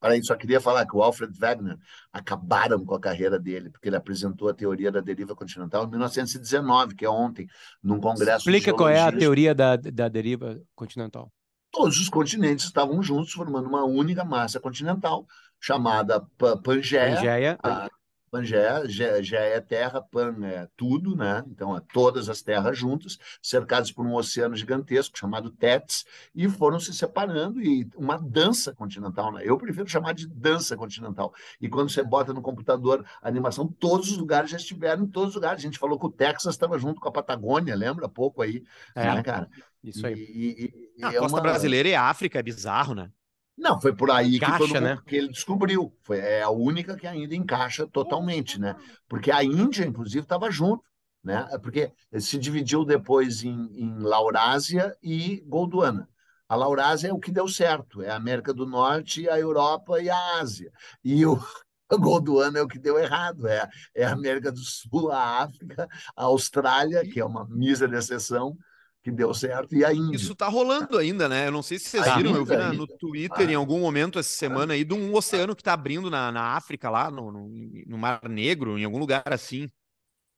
[0.00, 1.76] Para só queria falar que o Alfred Wegener
[2.12, 6.94] acabaram com a carreira dele, porque ele apresentou a teoria da deriva continental em 1919,
[6.94, 7.46] que é ontem,
[7.82, 8.38] num congresso.
[8.38, 11.32] Explica qual é a teoria da, da deriva continental.
[11.70, 15.26] Todos os continentes estavam juntos, formando uma única massa continental,
[15.60, 16.24] chamada
[16.62, 17.16] Pangeia.
[17.16, 17.58] Pangeia.
[17.62, 17.88] A,
[18.28, 21.42] Pangeia já, já é terra, Pan é tudo, né?
[21.48, 26.78] Então, é todas as terras juntas, cercadas por um oceano gigantesco chamado Tétis, e foram
[26.78, 29.42] se separando e uma dança continental, né?
[29.44, 31.32] Eu prefiro chamar de dança continental.
[31.60, 35.30] E quando você bota no computador a animação, todos os lugares já estiveram em todos
[35.30, 35.62] os lugares.
[35.62, 38.62] A gente falou que o Texas estava junto com a Patagônia, lembra pouco aí,
[38.94, 39.48] é, né, cara?
[39.82, 40.14] Isso aí.
[40.14, 41.42] E, e, e a é costa uma...
[41.42, 43.10] brasileira e a África, é bizarro, né?
[43.58, 44.98] Não, foi por aí encaixa, que, todo mundo, né?
[45.04, 45.92] que ele descobriu.
[46.02, 48.76] Foi, é a única que ainda encaixa totalmente, né?
[49.08, 50.84] Porque a Índia, inclusive, estava junto,
[51.22, 51.44] né?
[51.60, 56.08] Porque se dividiu depois em, em Laurásia e Gondwana.
[56.48, 60.08] A Laurásia é o que deu certo, é a América do Norte, a Europa e
[60.08, 60.72] a Ásia.
[61.04, 61.38] E o,
[61.90, 66.24] Gondwana é o que deu errado, é, é a América do Sul, a África, a
[66.24, 68.56] Austrália, que é uma mísera exceção,
[69.02, 70.16] que deu certo, e a Índia.
[70.16, 71.46] Isso está rolando ainda, né?
[71.46, 73.52] Eu não sei se vocês viram, eu vi na, no Twitter ah.
[73.52, 76.90] em algum momento essa semana aí de um oceano que está abrindo na, na África,
[76.90, 77.48] lá no, no,
[77.86, 79.68] no, Mar Negro, em algum lugar assim.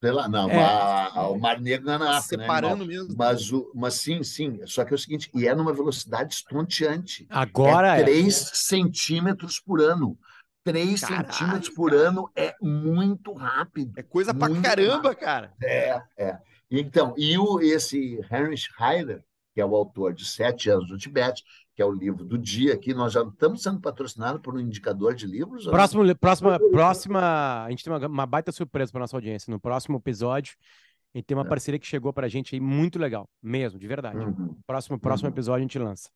[0.03, 0.65] Sei lá, não, é.
[0.65, 3.15] a, o Mar Negro não é na África, né, Separando né, mesmo.
[3.17, 7.27] Mas, o, mas sim, sim, só que é o seguinte, e é numa velocidade estonteante.
[7.29, 8.03] Agora é.
[8.03, 8.31] 3 é.
[8.55, 10.19] centímetros por ano.
[10.65, 12.09] 3 Caralho, centímetros por cara.
[12.09, 13.93] ano é muito rápido.
[13.97, 15.17] É coisa pra caramba, rápido.
[15.17, 15.53] cara.
[15.63, 16.39] É, é.
[16.71, 21.43] Então, e o, esse Heinrich Heider, que é o autor de Sete Anos no Tibete,
[21.75, 25.15] que é o livro do dia aqui, nós já estamos sendo patrocinados por um indicador
[25.15, 25.65] de livros?
[25.65, 29.51] Próximo, próxima, próxima, a gente tem uma, uma baita surpresa para nossa audiência.
[29.51, 30.57] No próximo episódio,
[31.15, 31.49] A gente tem uma É.
[31.49, 34.17] parceria que chegou pra gente aí muito legal, mesmo, de verdade.
[34.17, 34.57] Uhum.
[34.67, 35.35] Próximo, próximo Uhum.
[35.35, 36.09] episódio a gente lança.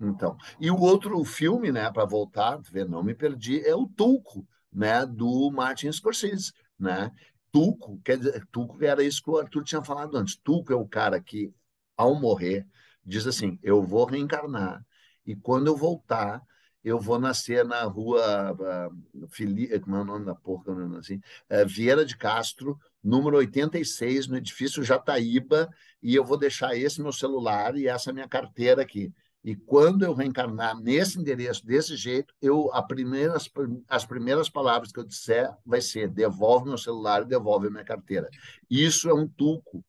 [0.00, 4.46] Então, e o outro filme, né, para voltar, ver, não me perdi, é o Tulco,
[4.72, 7.10] né, do Martin Scorsese, né?
[7.52, 10.36] Tulco, quer dizer, Tulco era isso que o Arthur tinha falado antes.
[10.36, 11.54] Tulco é o cara que,
[11.96, 12.66] ao morrer,
[13.04, 14.84] diz assim: eu vou reencarnar
[15.26, 16.42] e quando eu voltar,
[16.84, 18.90] eu vou nascer na rua ah,
[19.30, 19.78] Fili...
[19.80, 21.20] como é o nome da porra, como é o nome assim?
[21.48, 25.68] Eh, Vieira de Castro, número 86, no edifício Jataíba,
[26.02, 29.12] e eu vou deixar esse meu celular e essa minha carteira aqui.
[29.44, 33.50] E quando eu reencarnar nesse endereço, desse jeito, eu a primeiras,
[33.88, 38.28] as primeiras palavras que eu disser vai ser devolve meu celular devolve minha carteira.
[38.70, 39.84] Isso é um tuco.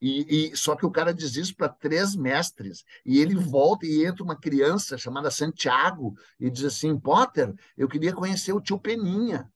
[0.00, 4.04] E, e só que o cara diz isso para três mestres e ele volta e
[4.04, 9.48] entra uma criança chamada Santiago e diz assim, Potter, eu queria conhecer o tio Peninha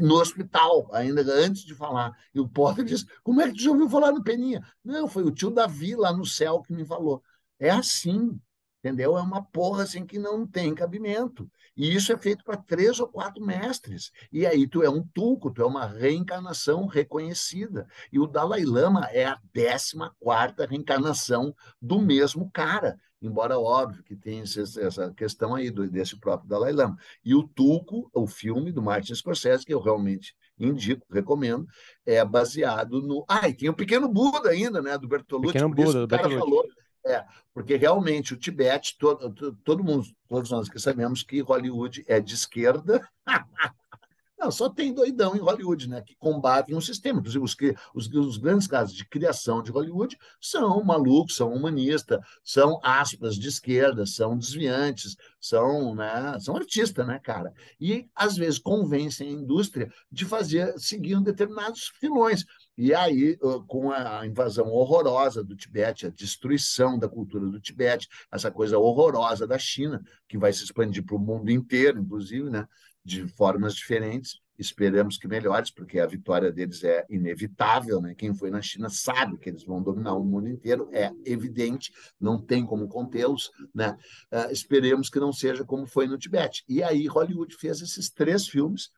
[0.00, 2.12] no hospital, ainda antes de falar.
[2.34, 4.62] E o Potter diz, como é que tu já ouviu falar no Peninha?
[4.84, 7.22] Não, foi o tio Davi lá no céu que me falou.
[7.58, 8.38] É assim,
[8.82, 9.16] entendeu?
[9.16, 11.48] É uma porra assim que não tem cabimento.
[11.76, 14.10] E isso é feito para três ou quatro mestres.
[14.32, 17.86] E aí tu é um tulco, tu é uma reencarnação reconhecida.
[18.12, 22.98] E o Dalai Lama é a décima quarta reencarnação do mesmo cara.
[23.22, 26.96] Embora óbvio que tem essa questão aí do- desse próprio Dalai Lama.
[27.24, 31.64] E o Tulco, o filme do Martin Scorsese, que eu realmente indico, recomendo,
[32.04, 33.24] é baseado no.
[33.28, 34.98] Ah, e tem o Pequeno Buda ainda, né?
[34.98, 35.52] Do Bertolucci.
[35.52, 36.38] Pequeno isso Buda, que o do Bertolucci.
[36.40, 36.64] falou.
[37.04, 42.04] É, porque realmente o Tibete, todo, to- todo mundo, todos nós que sabemos que Hollywood
[42.06, 43.06] é de esquerda.
[44.38, 46.02] Não, só tem doidão em Hollywood, né?
[46.02, 47.20] Que combatem o sistema.
[47.20, 52.18] Inclusive, os, que- os, os grandes casos de criação de Hollywood são malucos, são humanistas,
[52.42, 57.52] são aspas de esquerda, são desviantes, são, né, são artistas, né, cara?
[57.80, 62.44] E às vezes convencem a indústria de fazer, seguir um determinados filões.
[62.76, 68.50] E aí, com a invasão horrorosa do Tibete, a destruição da cultura do Tibete, essa
[68.50, 72.66] coisa horrorosa da China, que vai se expandir para o mundo inteiro, inclusive, né?
[73.04, 74.40] de formas diferentes.
[74.58, 78.14] Esperamos que melhores, porque a vitória deles é inevitável, né?
[78.14, 82.40] Quem foi na China sabe que eles vão dominar o mundo inteiro, é evidente, não
[82.40, 83.96] tem como contê-los, né?
[84.30, 86.64] Ah, esperemos que não seja como foi no Tibete.
[86.68, 88.90] E aí Hollywood fez esses três filmes.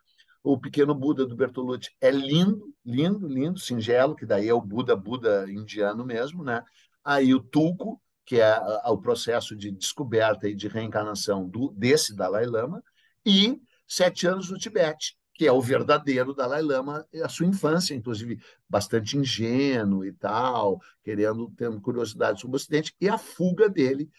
[0.44, 4.94] O Pequeno Buda do Bertolucci é lindo, lindo, lindo, singelo, que daí é o Buda,
[4.94, 6.62] Buda indiano mesmo, né?
[7.02, 12.14] Aí o Tulku, que é ah, o processo de descoberta e de reencarnação do, desse
[12.14, 12.84] Dalai Lama,
[13.24, 18.38] e Sete Anos no Tibete, que é o verdadeiro Dalai Lama, a sua infância, inclusive,
[18.68, 24.10] bastante ingênuo e tal, querendo, tendo curiosidade sobre o Ocidente, e a fuga dele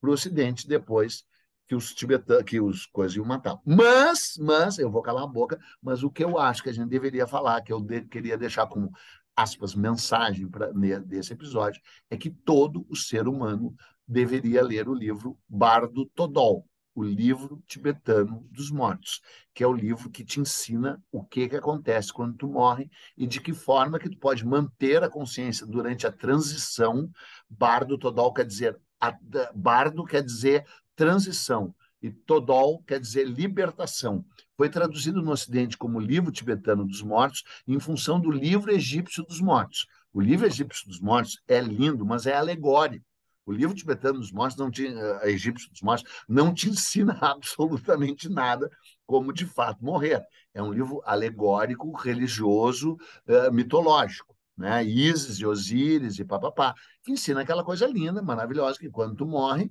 [0.00, 1.24] para o Ocidente depois
[1.72, 3.58] que os tibetanos, que os coisas iam matar.
[3.64, 6.90] Mas, mas, eu vou calar a boca, mas o que eu acho que a gente
[6.90, 8.90] deveria falar, que eu de- queria deixar como
[9.34, 11.80] aspas, mensagem pra, ne- desse episódio,
[12.10, 13.74] é que todo o ser humano
[14.06, 19.22] deveria ler o livro Bardo Todol, o livro tibetano dos mortos,
[19.54, 23.26] que é o livro que te ensina o que, que acontece quando tu morre e
[23.26, 27.10] de que forma que tu pode manter a consciência durante a transição.
[27.48, 29.18] Bardo Todol quer dizer a-
[29.54, 34.24] bardo quer dizer transição e Todol quer dizer libertação.
[34.56, 39.40] Foi traduzido no Ocidente como livro tibetano dos mortos em função do livro egípcio dos
[39.40, 39.86] mortos.
[40.12, 43.06] O livro egípcio dos mortos é lindo, mas é alegórico.
[43.44, 48.28] O livro tibetano dos mortos, não te, eh, egípcio dos mortos, não te ensina absolutamente
[48.28, 48.70] nada
[49.06, 50.22] como de fato morrer.
[50.54, 54.36] É um livro alegórico, religioso, eh, mitológico.
[54.56, 54.84] Né?
[54.84, 59.70] Ísis e Osíris e papapá, que ensina aquela coisa linda, maravilhosa, que quando tu morre,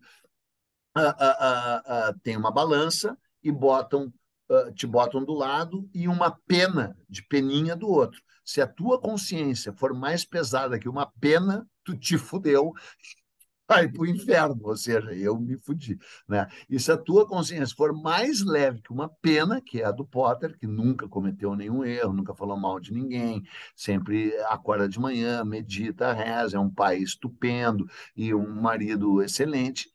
[2.23, 4.11] tem uma balança e botam,
[4.49, 8.21] ah, te botam do lado e uma pena de peninha do outro.
[8.43, 12.73] Se a tua consciência for mais pesada que uma pena, tu te fudeu,
[13.67, 15.97] vai para o inferno, ou seja, eu me fudi.
[16.27, 16.45] Né?
[16.69, 20.05] E se a tua consciência for mais leve que uma pena, que é a do
[20.05, 23.41] Potter, que nunca cometeu nenhum erro, nunca falou mal de ninguém,
[23.73, 29.89] sempre acorda de manhã, medita, reza, é um pai estupendo e um marido excelente,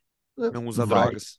[0.51, 1.39] Não usa vai, drogas.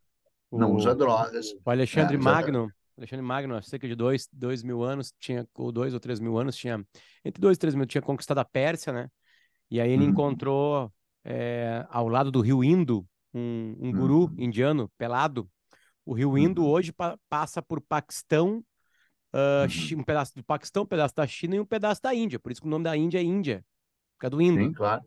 [0.56, 1.48] não O- usa drogas.
[1.66, 5.72] O Alexandre É, Magno, Alexandre Magno, há cerca de dois, dois mil anos, tinha, ou
[5.72, 6.86] dois ou três mil anos, tinha,
[7.26, 9.10] entre dois e três mil, tinha conquistado a Pérsia, né?
[9.72, 10.12] E aí ele Uhum.
[10.12, 10.92] encontrou,
[11.26, 14.36] é, ao lado do rio Indo, um, um guru Uhum.
[14.38, 15.50] indiano, pelado.
[16.06, 16.70] O rio Indo Uhum.
[16.70, 18.64] hoje pa- passa por Paquistão,
[19.60, 19.70] Uhum.
[19.70, 22.40] Chi- um pedaço do Paquistão, um pedaço da China e um pedaço da Índia.
[22.40, 23.64] Por isso que o nome da Índia é Índia,
[24.18, 24.62] por causa do Indo.
[24.62, 25.04] Sim, claro.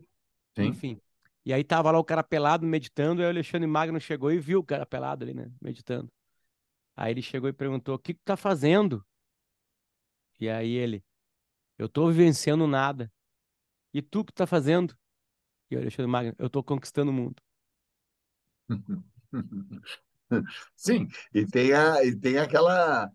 [0.57, 0.71] Sim.
[0.71, 0.99] Enfim.
[1.45, 4.59] E aí tava lá o cara pelado meditando, aí o Alexandre Magno chegou e viu
[4.59, 5.51] o cara pelado ali, né?
[5.61, 6.11] Meditando.
[6.95, 9.05] Aí ele chegou e perguntou: O que que tá fazendo?
[10.39, 11.03] E aí ele:
[11.77, 13.11] Eu tô vivenciando nada.
[13.93, 14.97] E tu que tá fazendo?
[15.71, 17.41] E o Alexandre Magno, eu tô conquistando o mundo.
[20.75, 23.09] Sim, e tem, a, e tem aquela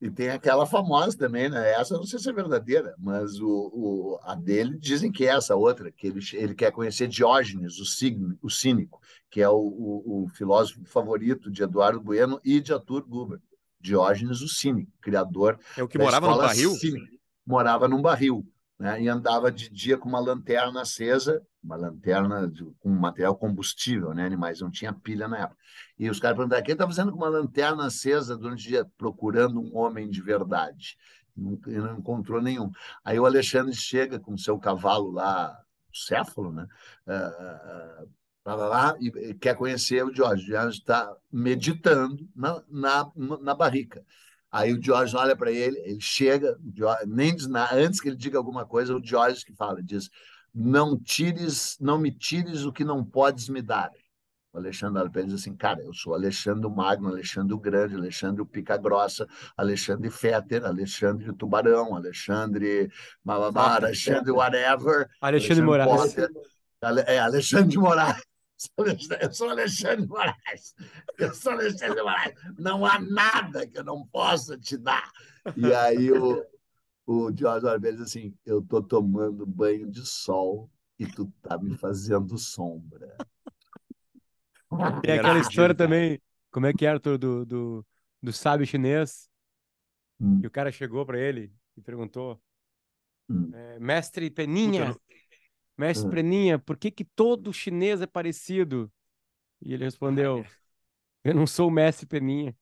[0.00, 1.72] e tem aquela famosa também, né?
[1.72, 5.54] Essa não sei se é verdadeira, mas o, o, a dele dizem que é essa
[5.54, 8.98] outra, que ele, ele quer conhecer Diógenes, o, signo, o cínico,
[9.30, 13.40] que é o, o, o filósofo favorito de Eduardo Bueno e de Arthur Guber.
[13.78, 15.58] Diógenes, o cínico, criador.
[15.76, 16.70] É o que morava no barril?
[16.72, 17.16] Cínica.
[17.46, 18.46] Morava num barril
[18.80, 24.14] né, e andava de dia com uma lanterna acesa, uma lanterna de, com material combustível,
[24.14, 25.60] né, animais, não tinha pilha na época.
[25.98, 28.90] E os caras perguntaram, quem está fazendo com uma lanterna acesa durante o dia?
[28.96, 30.96] Procurando um homem de verdade.
[31.36, 32.70] Não, não encontrou nenhum.
[33.04, 35.54] Aí o Alexandre chega com seu cavalo lá,
[35.92, 36.66] o céfalo, né,
[37.06, 38.08] uh,
[38.46, 40.44] lá, lá, lá, e quer conhecer o Jorge.
[40.44, 43.12] O Jorge está meditando na, na,
[43.42, 44.02] na barrica.
[44.50, 46.58] Aí o George olha para ele, ele chega,
[47.06, 50.10] nem diz nada, antes que ele diga alguma coisa, o George que fala, diz:
[50.52, 53.90] "Não tires, não me tires o que não podes me dar".
[54.52, 57.58] O Alexandre olha para ele e diz assim: "Cara, eu sou Alexandre Magno, Alexandre o
[57.58, 59.24] Grande, Alexandre o Pica Grossa,
[59.56, 62.90] Alexandre Fetter, Alexandre o Tubarão, Alexandre
[63.22, 66.14] Malabá, Alexandre whatever, Alexandre, Alexandre Moraes.
[66.14, 66.30] Potter,
[67.06, 68.29] é Alexandre de Moraes.
[69.20, 70.74] Eu sou Alexandre Moraes.
[71.18, 72.34] Eu sou Alexandre Moraes.
[72.58, 75.10] Não há nada que eu não possa te dar.
[75.56, 76.44] E aí o,
[77.06, 81.76] o Jorge Arbeiro diz assim: Eu estou tomando banho de sol e tu tá me
[81.78, 83.16] fazendo sombra.
[85.02, 86.20] Tem aquela história também,
[86.50, 87.86] como é que é, Arthur, do, do,
[88.22, 89.28] do sábio chinês?
[90.20, 90.40] Hum.
[90.42, 92.40] E o cara chegou para ele e perguntou:
[93.28, 93.50] hum.
[93.54, 94.94] é, Mestre Peninha,
[95.80, 96.10] Mestre hum.
[96.10, 98.92] Preninha, por que, que todo chinês é parecido?
[99.62, 100.44] E ele respondeu:
[101.24, 102.54] Eu não sou o mestre Peninha.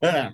[0.00, 0.30] É.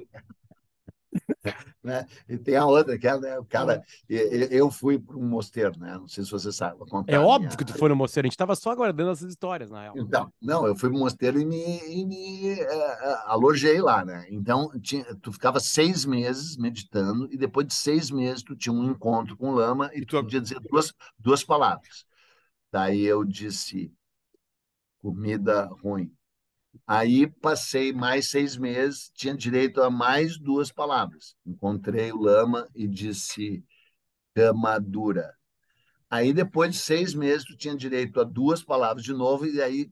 [1.83, 2.07] né?
[2.29, 3.83] E tem a outra, que é né, o cara.
[4.09, 5.95] Eu fui para um mosteiro, né?
[5.95, 6.77] Não sei se você sabe.
[7.07, 7.57] é óbvio minha...
[7.57, 9.95] que tu foi no mosteiro, a gente estava só aguardando essas histórias, na real.
[9.97, 14.27] Então, não, eu fui para o mosteiro e me, e me é, alojei lá, né?
[14.31, 18.91] Então, tinha, tu ficava seis meses meditando, e depois de seis meses tu tinha um
[18.91, 22.05] encontro com o lama e, e tu podia dizer duas, duas palavras.
[22.71, 23.93] Daí eu disse
[24.99, 26.11] comida ruim.
[26.87, 31.35] Aí passei mais seis meses, tinha direito a mais duas palavras.
[31.47, 33.65] Encontrei o lama e disse
[34.35, 35.35] cama dura.
[36.11, 39.91] Aí depois de seis meses tu tinha direito a duas palavras de novo e aí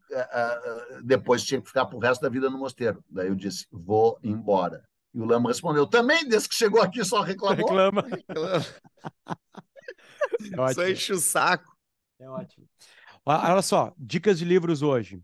[1.02, 3.02] depois tinha que ficar pro resto da vida no mosteiro.
[3.08, 4.86] Daí eu disse vou embora.
[5.14, 7.66] E o lama respondeu também desde que chegou aqui só reclamou.
[7.66, 8.04] Reclama.
[10.68, 11.74] é só enche o saco.
[12.18, 12.68] É ótimo.
[13.24, 15.22] Olha só, dicas de livros hoje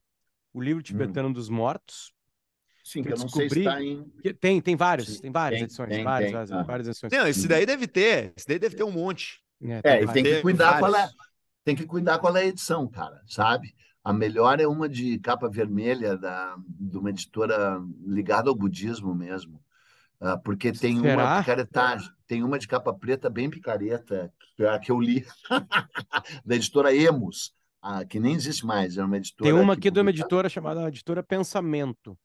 [0.58, 1.32] o livro tibetano hum.
[1.32, 2.12] dos mortos.
[2.84, 4.02] Sim, que eu não sei se está em.
[4.40, 5.20] Tem, tem vários, Sim.
[5.20, 6.32] tem várias tem, edições, tem, várias, tem.
[6.32, 6.62] Várias, ah.
[6.62, 7.12] várias, edições.
[7.12, 9.42] Não, esse daí deve ter, esse daí deve ter um monte.
[9.62, 11.10] É, tem, é, e tem que cuidar qual é,
[11.64, 13.74] tem que cuidar qual é a edição, cara, sabe?
[14.02, 19.62] A melhor é uma de capa vermelha da, de uma editora ligada ao budismo mesmo.
[20.18, 21.22] Uh, porque tem Será?
[21.22, 25.26] uma picaretagem, tem uma de capa preta bem picareta, que é a que eu li,
[26.44, 29.50] da editora Emos, ah, que nem existe mais, é uma editora.
[29.50, 32.18] Tem uma aqui de uma editora chamada Editora Pensamento.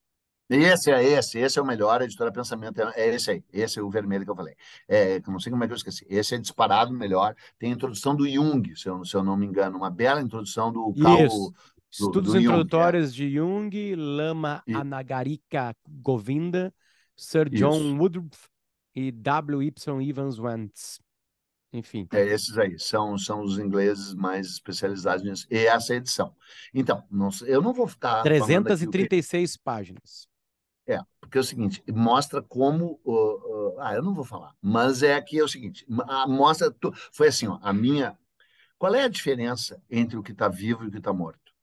[0.49, 3.79] Esse é esse, esse é o melhor, a editora Pensamento é, é esse aí, esse
[3.79, 4.55] é o vermelho que eu falei.
[4.87, 6.05] É, não sei como é que eu esqueci.
[6.09, 7.35] Esse é disparado melhor.
[7.57, 10.71] Tem a introdução do Jung, se eu, se eu não me engano, uma bela introdução
[10.71, 11.25] do Carl.
[11.25, 11.53] Isso.
[11.99, 13.29] Do, Estudos do introdutórios Jung, é.
[13.29, 14.73] de Jung, Lama e...
[14.73, 16.73] Anagarika Govinda,
[17.15, 17.97] Sir John Isso.
[17.97, 18.49] Woodruff
[18.95, 19.61] e W.
[19.61, 20.01] Y.
[20.01, 21.02] Evans Wentz.
[21.73, 22.07] Enfim.
[22.13, 25.47] É, esses aí são, são os ingleses mais especializados nisso.
[25.49, 26.35] E essa é edição.
[26.71, 28.21] Então, não, eu não vou ficar.
[28.21, 29.63] 336 que...
[29.63, 30.27] páginas.
[30.85, 32.99] É, porque é o seguinte, mostra como.
[33.03, 35.85] Uh, uh, ah, eu não vou falar, mas é aqui é o seguinte:
[36.27, 36.69] mostra.
[36.71, 38.17] Tu, foi assim, ó, a minha.
[38.77, 41.53] Qual é a diferença entre o que está vivo e o que está morto?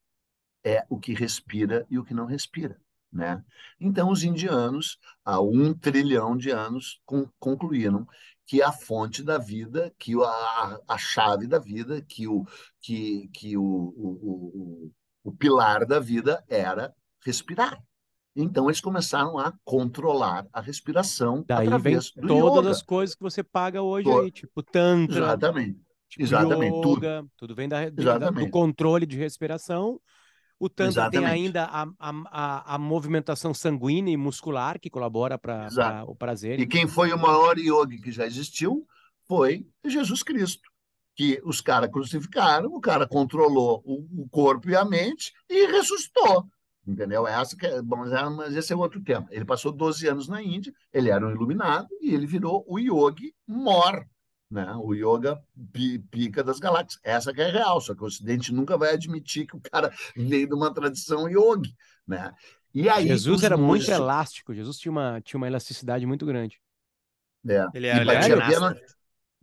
[0.65, 2.81] É o que respira e o que não respira.
[3.13, 3.43] Né?
[3.81, 7.01] Então, os indianos, há um trilhão de anos,
[7.39, 8.07] concluíram
[8.47, 12.45] que a fonte da vida, que a, a chave da vida, que o,
[12.81, 14.09] que, que o, o,
[14.53, 14.93] o,
[15.25, 16.93] o pilar da vida era
[17.25, 17.81] respirar.
[18.35, 22.71] Então eles começaram a controlar a respiração Daí através vem do todas yoga.
[22.71, 24.21] as coisas que você paga hoje Tô...
[24.21, 25.19] aí, tipo tantra.
[25.19, 25.81] Exatamente.
[26.09, 26.77] Tipo Exatamente.
[26.77, 27.31] Yoga, tudo.
[27.37, 30.01] tudo vem da, da, do controle de respiração
[30.61, 31.25] o Tantra Exatamente.
[31.25, 36.61] tem ainda a, a, a, movimentação sanguínea e muscular que colabora para o prazer.
[36.61, 38.87] E quem foi o maior yogi que já existiu
[39.27, 40.69] foi Jesus Cristo.
[41.17, 46.47] Que os caras crucificaram, o cara controlou o, o, corpo e a mente e ressuscitou.
[46.87, 47.27] Entendeu?
[47.27, 48.05] Essa que é, bom,
[48.37, 49.27] mas esse é outro tema.
[49.31, 53.35] Ele passou 12 anos na Índia, ele era um iluminado e ele virou o yogi
[53.49, 54.07] mor
[54.51, 54.75] né?
[54.77, 55.41] O yoga
[56.11, 57.01] pica das galáxias.
[57.05, 60.49] Essa que é real, só que o Ocidente nunca vai admitir que o cara veio
[60.49, 61.75] de uma tradição yogi,
[62.07, 62.33] né?
[62.75, 66.61] E aí, Jesus era muito elástico, Jesus tinha uma, tinha uma elasticidade muito grande.
[67.49, 67.67] É.
[67.75, 68.83] Ele era, e batia ele pênalti.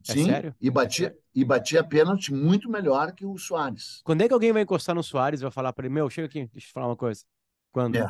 [0.08, 0.56] É Sim, sério?
[0.62, 4.02] e batia, e batia pênalti muito melhor que o Soares.
[4.06, 6.28] Quando é que alguém vai encostar no Soares e vai falar para ele, meu, chega
[6.28, 7.24] aqui, deixa eu te falar uma coisa.
[7.72, 7.96] Quando?
[7.96, 8.08] É.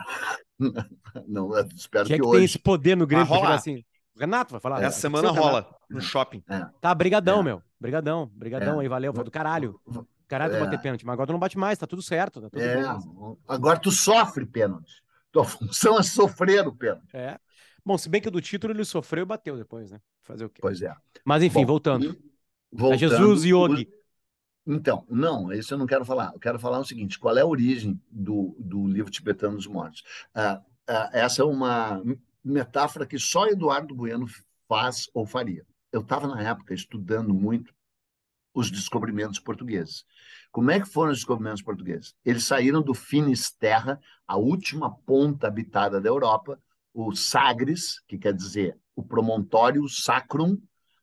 [1.27, 2.37] Não, eu espero é que que hoje.
[2.37, 3.83] tem esse poder no Grêmio assim?
[4.17, 4.81] Renato vai falar.
[4.83, 5.47] Essa semana Renato.
[5.47, 6.43] rola no shopping.
[6.81, 7.43] Tá, brigadão, É.
[7.43, 7.63] meu.
[7.79, 8.83] Brigadão, brigadão É.
[8.83, 9.13] aí, valeu.
[9.13, 9.79] Foi do caralho.
[10.27, 10.59] Caralho, tu É.
[10.59, 11.05] bater pênalti.
[11.05, 12.41] Mas agora tu não bate mais, tá tudo certo.
[12.41, 12.83] Tá tudo É,
[13.47, 15.01] agora tu sofre pênalti.
[15.31, 17.15] Tua função é sofrer o pênalti.
[17.15, 17.37] É.
[17.85, 20.01] Bom, se bem que o do título ele sofreu e bateu depois, né?
[20.21, 20.59] Fazer o quê?
[20.61, 20.93] Pois é.
[21.23, 22.09] Mas enfim, Bom, voltando.
[22.09, 23.87] A voltando, Jesus e Yogi.
[24.65, 26.31] Então, não, isso eu não quero falar.
[26.33, 30.03] Eu quero falar o seguinte: qual é a origem do, do livro tibetano dos mortos?
[30.35, 32.03] Ah, ah, essa é uma
[32.47, 34.25] metáfora que só Eduardo Bueno
[34.67, 35.65] faz ou faria.
[35.91, 37.73] Eu estava, na época, estudando muito
[38.53, 40.03] os descobrimentos portugueses.
[40.51, 42.15] Como é que foram os descobrimentos portugueses?
[42.25, 46.59] Eles saíram do Finisterra, a última ponta habitada da Europa,
[46.93, 50.59] o Sagres, que quer dizer o promontório sacrum,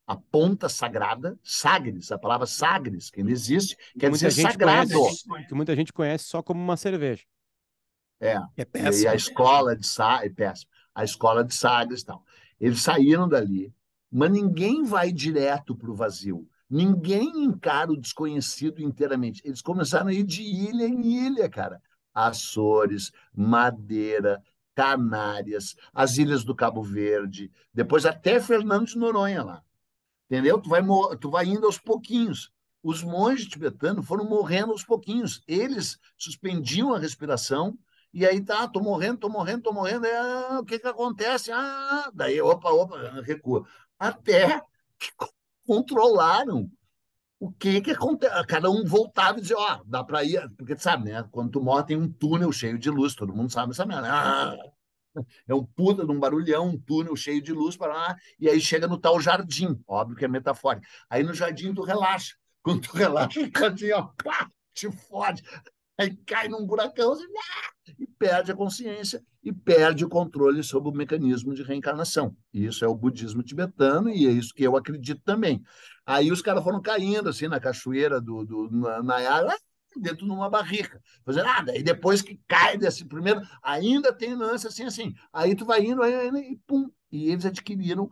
[0.06, 4.90] a ponta sagrada, Sagres, a palavra Sagres, que não existe, quer muita dizer gente sagrado.
[4.92, 7.22] conhece- que muita gente conhece só como uma cerveja.
[8.20, 9.10] É, É e péssimo.
[9.10, 12.24] a escola de Sagres, é péssimo, a escola de Sagres e tal.
[12.60, 13.72] Eles saíram dali,
[14.10, 16.48] mas ninguém vai direto para o vazio.
[16.70, 19.42] Ninguém encara o desconhecido inteiramente.
[19.44, 21.80] Eles começaram a ir de ilha em ilha, cara.
[22.14, 24.42] Açores, Madeira,
[24.74, 29.62] Canárias, as ilhas do Cabo Verde, depois até Fernando de Noronha lá.
[30.28, 30.60] Entendeu?
[30.60, 30.82] Tu vai,
[31.20, 32.52] tu vai indo aos pouquinhos.
[32.82, 35.42] Os monges tibetanos foram morrendo aos pouquinhos.
[35.46, 37.78] Eles suspendiam a respiração
[38.14, 40.06] e aí tá, tô morrendo, tô morrendo, tô morrendo.
[40.06, 41.52] Aí, ah, o que que acontece?
[41.52, 43.66] Ah, daí, opa, opa, recua.
[43.98, 44.60] Até
[44.98, 45.30] que co-
[45.66, 46.70] controlaram
[47.40, 48.46] o que que acontece.
[48.46, 51.22] Cada um voltava e dizia, ó, dá para ir, porque tu sabe, né?
[51.32, 54.08] Quando tu morre tem um túnel cheio de luz, todo mundo sabe essa merda.
[54.10, 54.56] Ah,
[55.48, 58.60] é um puta de um barulhão, um túnel cheio de luz para lá, e aí
[58.60, 60.86] chega no tal jardim, óbvio que é metafórico.
[61.08, 62.34] Aí no jardim tu relaxa.
[62.62, 65.42] Quando tu relaxa, o jardim, ó, pá, te fode.
[65.98, 70.88] Aí cai num buracão assim, ah, e perde a consciência e perde o controle sobre
[70.88, 72.36] o mecanismo de reencarnação.
[72.52, 75.62] E isso é o budismo tibetano e é isso que eu acredito também.
[76.06, 79.56] Aí os caras foram caindo assim na cachoeira do, do na, Nayara,
[79.96, 81.00] dentro de uma barrica.
[81.24, 81.76] Fazendo nada.
[81.76, 85.14] E depois que cai desse primeiro, ainda tem lance assim, assim.
[85.32, 86.90] Aí tu vai indo, aí, e pum.
[87.12, 88.10] E eles adquiriram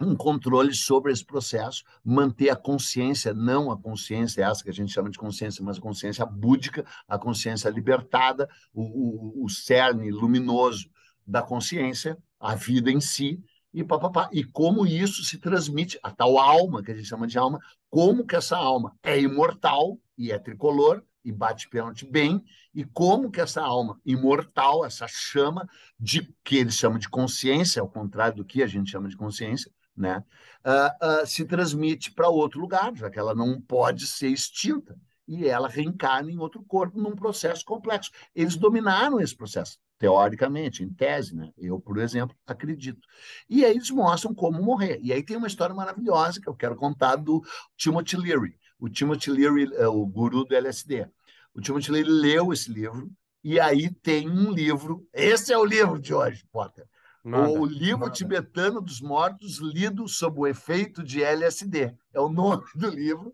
[0.00, 4.92] um controle sobre esse processo, manter a consciência, não a consciência essa que a gente
[4.92, 10.90] chama de consciência, mas a consciência búdica, a consciência libertada, o, o, o cerne luminoso
[11.26, 13.42] da consciência, a vida em si,
[13.72, 14.28] e papapá.
[14.32, 18.26] E como isso se transmite, a tal alma, que a gente chama de alma, como
[18.26, 22.42] que essa alma é imortal e é tricolor, e bate pênalti bem,
[22.74, 27.88] e como que essa alma imortal, essa chama de que eles chamam de consciência, ao
[27.88, 29.70] contrário do que a gente chama de consciência,
[30.00, 30.24] né,
[30.64, 34.96] uh, uh, se transmite para outro lugar, já que ela não pode ser extinta,
[35.28, 38.10] e ela reencarna em outro corpo num processo complexo.
[38.34, 41.52] Eles dominaram esse processo, teoricamente, em tese, né?
[41.56, 43.06] Eu, por exemplo, acredito.
[43.48, 44.98] E aí eles mostram como morrer.
[45.00, 47.44] E aí tem uma história maravilhosa que eu quero contar do
[47.76, 48.58] Timothy Leary.
[48.76, 51.06] O Timothy Leary é o guru do LSD.
[51.54, 53.08] O Timothy Leary leu esse livro,
[53.42, 56.86] e aí tem um livro, esse é o livro de hoje, Potter,
[57.24, 58.12] Nada, o livro nada.
[58.12, 61.94] tibetano dos mortos lido sob o efeito de LSD.
[62.12, 63.32] É o nome do livro.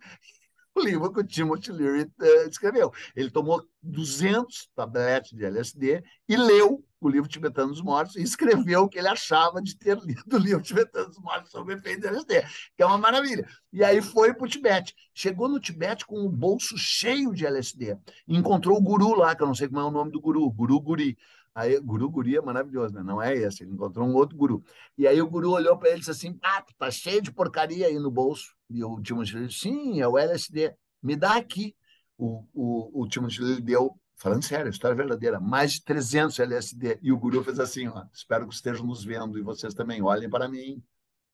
[0.75, 2.93] O livro que o Timothy Leary uh, escreveu.
[3.15, 8.83] Ele tomou 200 tabletes de LSD e leu o livro tibetano dos mortos e escreveu
[8.83, 12.03] o que ele achava de ter lido o livro tibetano dos mortos sob o efeito
[12.03, 12.43] de LSD,
[12.77, 13.49] que é uma maravilha.
[13.73, 14.95] E aí foi para o Tibete.
[15.15, 17.97] Chegou no Tibete com o bolso cheio de LSD.
[18.29, 20.81] Encontrou o guru lá, que eu não sei como é o nome do guru, Guru
[20.81, 21.17] Guri.
[21.57, 23.03] Aí, guru guri é maravilhoso, né?
[23.03, 24.63] Não é esse, ele encontrou um outro guru.
[24.99, 27.87] E aí o guru olhou para ele e disse assim: Ah, tá cheio de porcaria
[27.87, 28.55] aí no bolso.
[28.69, 30.75] E o Timothy disse: Sim, é o LSD.
[31.03, 31.75] Me dá aqui.
[32.19, 36.99] O, o, o Timothy deu, falando sério, história verdadeira, mais de 300 LSD.
[37.01, 40.29] E o guru fez assim: ó, Espero que estejam nos vendo e vocês também olhem
[40.29, 40.85] para mim.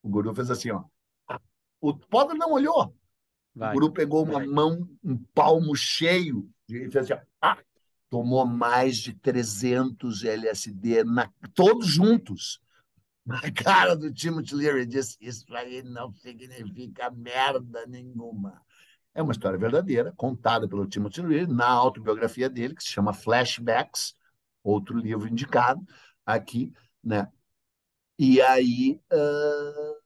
[0.04, 0.84] O guru fez assim: ó.
[1.80, 2.94] O pobre não olhou.
[3.52, 3.70] Vai.
[3.70, 4.46] O guru pegou uma Vai.
[4.46, 7.31] mão, um palmo cheio, e fez assim: ó,
[8.12, 12.60] tomou mais de 300 LSD, na, todos juntos.
[13.24, 18.60] Na cara do Timothy Leary, disse: Isso aí não significa merda nenhuma.
[19.14, 24.14] É uma história verdadeira, contada pelo Timothy Leary na autobiografia dele, que se chama Flashbacks,
[24.62, 25.80] outro livro indicado
[26.26, 26.70] aqui,
[27.02, 27.32] né?
[28.18, 30.01] E aí uh,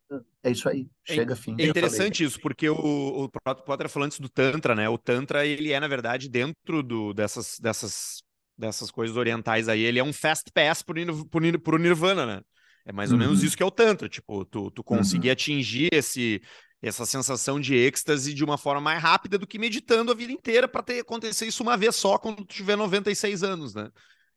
[0.47, 0.87] É isso aí.
[1.05, 1.57] Chega fim.
[1.59, 4.89] É interessante isso, porque o, o próprio Potter falou antes do Tantra, né?
[4.89, 8.23] O Tantra, ele é, na verdade, dentro do, dessas, dessas,
[8.57, 12.41] dessas coisas orientais aí, ele é um fast pass pro, pro, pro Nirvana, né?
[12.85, 13.25] É mais ou uhum.
[13.25, 15.33] menos isso que é o Tantra, tipo, tu, tu conseguir uhum.
[15.33, 16.41] atingir esse,
[16.81, 20.69] essa sensação de êxtase de uma forma mais rápida do que meditando a vida inteira
[20.69, 23.91] para ter acontecer isso uma vez só quando tu tiver 96 anos, né?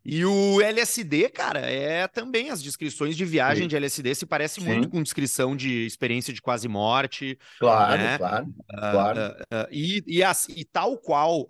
[0.03, 3.67] E o LSD, cara, é também as descrições de viagem Sim.
[3.67, 4.67] de LSD se parece Sim.
[4.67, 7.37] muito com descrição de experiência de quase morte.
[7.59, 8.17] Claro, né?
[8.17, 9.19] claro, uh, claro.
[9.19, 11.45] Uh, uh, e, e, as, e tal qual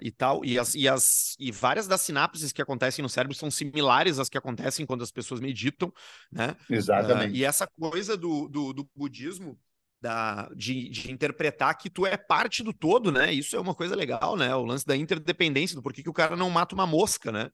[0.00, 3.50] e tal e as, e as e várias das sinapses que acontecem no cérebro são
[3.50, 5.92] similares às que acontecem quando as pessoas meditam,
[6.30, 6.56] né?
[6.68, 7.36] Exatamente.
[7.36, 9.58] e essa coisa do, do, do budismo
[10.00, 13.32] da, de, de, interpretar que tu é parte do todo, né?
[13.32, 14.54] Isso é uma coisa legal, né?
[14.54, 17.50] O lance da interdependência, do porquê que o cara não mata uma mosca, né?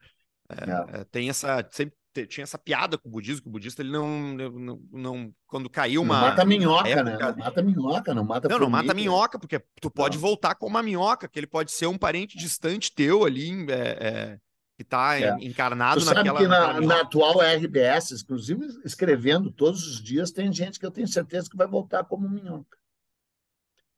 [0.48, 1.04] É, é.
[1.04, 1.66] tem essa.
[1.70, 4.32] Sempre tinha essa piada com o budismo, que o budista ele não.
[4.34, 6.14] não, não quando caiu uma.
[6.14, 7.18] Não mata minhoca, época, né?
[7.18, 8.48] Não mata minhoca, não mata.
[8.48, 10.22] Não, não mata minhoca, porque tu pode não.
[10.22, 13.70] voltar com uma minhoca, que ele pode ser um parente distante teu ali.
[13.70, 14.38] É, é
[14.76, 15.34] que está é.
[15.40, 16.38] encarnado tu sabe naquela.
[16.38, 21.08] Que na, na, atual RBS, inclusive escrevendo todos os dias, tem gente que eu tenho
[21.08, 22.76] certeza que vai voltar como minhoca.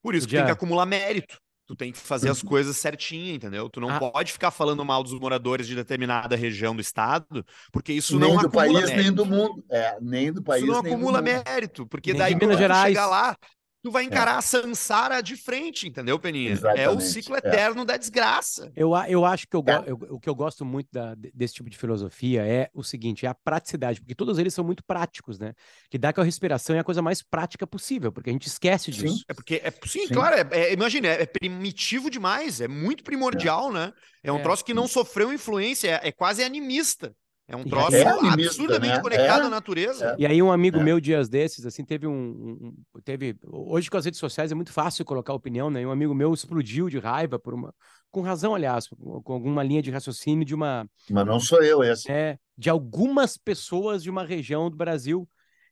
[0.00, 1.40] Por isso que tem que acumular mérito.
[1.68, 2.48] Tu tem que fazer as uhum.
[2.48, 3.68] coisas certinho, entendeu?
[3.68, 3.98] Tu não ah.
[3.98, 8.40] pode ficar falando mal dos moradores de determinada região do estado, porque isso nem não
[8.40, 8.96] do país, mérito.
[8.96, 9.62] nem do mundo.
[9.70, 12.88] É, nem do país, isso não acumula mérito, porque nem daí quando Gerais.
[12.88, 13.36] chegar lá,
[13.82, 14.06] tu vai é.
[14.06, 14.38] encarar é.
[14.38, 16.50] a Sansara de frente, entendeu, Peninha?
[16.50, 16.84] Exatamente.
[16.84, 17.38] É o ciclo é.
[17.38, 17.84] eterno é.
[17.84, 18.72] da desgraça.
[18.74, 21.76] Eu, eu acho que eu, eu, o que eu gosto muito da, desse tipo de
[21.76, 25.54] filosofia é o seguinte, é a praticidade, porque todos eles são muito práticos, né?
[25.90, 28.90] Que dá que a respiração é a coisa mais prática possível, porque a gente esquece
[28.90, 29.18] disso.
[29.18, 29.24] Sim.
[29.28, 30.14] É porque, é, sim, sim.
[30.14, 33.92] claro, é, é, imagina, é, primitivo demais, é muito primordial, né?
[34.22, 37.14] É um troço que não sofreu influência, é, quase animista.
[37.48, 39.00] É um troço é absurdamente né?
[39.00, 40.14] conectado é, à natureza.
[40.18, 40.84] E aí um amigo é.
[40.84, 44.70] meu dias desses, assim, teve um, um, teve hoje com as redes sociais é muito
[44.70, 45.80] fácil colocar opinião, né?
[45.80, 47.74] E um amigo meu explodiu de raiva por uma
[48.10, 52.10] com razão, aliás, com alguma linha de raciocínio de uma Mas não sou eu esse.
[52.10, 55.26] É, de algumas pessoas de uma região do Brasil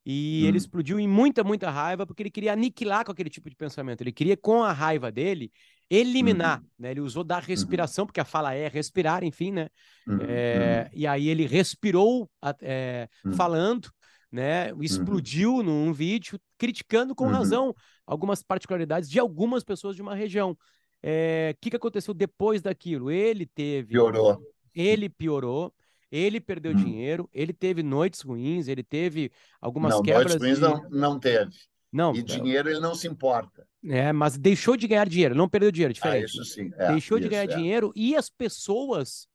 [0.05, 0.49] e hum.
[0.49, 4.01] ele explodiu em muita, muita raiva porque ele queria aniquilar com aquele tipo de pensamento.
[4.01, 5.51] Ele queria, com a raiva dele,
[5.91, 6.67] eliminar, uhum.
[6.79, 6.91] né?
[6.91, 7.43] Ele usou da uhum.
[7.43, 8.07] respiração, uhum.
[8.07, 9.69] porque a fala é respirar, enfim, né?
[10.07, 10.19] Uhum.
[10.23, 12.29] É, e aí ele respirou
[12.61, 13.91] é, falando,
[14.31, 14.71] né?
[14.81, 17.75] Explodiu num vídeo criticando com razão
[18.07, 20.53] algumas particularidades de algumas pessoas de uma região.
[20.53, 20.57] O
[21.03, 23.11] é, que, que aconteceu depois daquilo?
[23.11, 23.89] Ele teve.
[23.89, 24.41] Piorou.
[24.75, 25.73] Ele piorou.
[26.11, 30.37] Ele perdeu dinheiro, ele teve noites ruins, ele teve algumas não, quebras.
[30.37, 30.89] Noites ruins de...
[30.89, 31.51] não, não teve.
[31.97, 33.67] Não, e dinheiro ele não se importa.
[33.83, 36.25] É, mas deixou de ganhar dinheiro, não perdeu dinheiro, diferente.
[36.25, 36.71] Ah, isso sim.
[36.77, 37.57] É, deixou isso, de ganhar é.
[37.57, 39.27] dinheiro e as pessoas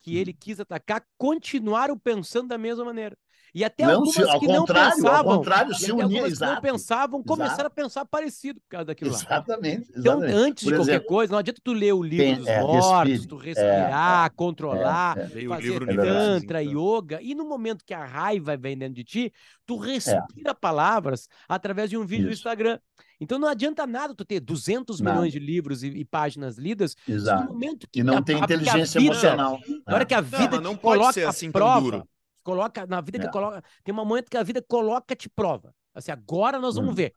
[0.00, 0.20] que hum.
[0.20, 3.18] ele quis atacar continuaram pensando da mesma maneira.
[3.54, 7.22] E até não, algumas se, que não pensavam, ao contrário, se unir, exato, não pensavam,
[7.22, 7.66] começaram exato.
[7.66, 9.16] a pensar parecido por causa daquilo lá.
[9.16, 9.90] Exatamente.
[9.96, 12.46] Então, antes por de exemplo, qualquer coisa, não adianta tu ler o livro tem, dos
[12.46, 15.48] é, mortos, respire, tu respirar, é, controlar, é, é.
[15.48, 19.32] fazer tantra, yoga, e no momento que a raiva vem dentro de ti,
[19.64, 22.30] tu respira palavras através de um vídeo Isso.
[22.30, 22.78] do Instagram.
[23.20, 25.12] Então não adianta nada tu ter 200 não.
[25.12, 27.44] milhões de livros e, e, páginas lidas, Exato.
[27.44, 29.58] no momento que e não a, tem inteligência vida, emocional.
[29.86, 32.06] Na hora que a vida não, não coloca assim prova,
[32.46, 33.20] coloca na vida é.
[33.22, 33.62] que coloca.
[33.82, 35.74] Tem um momento que a vida coloca te prova.
[35.92, 36.94] Assim, agora nós vamos hum.
[36.94, 37.12] ver.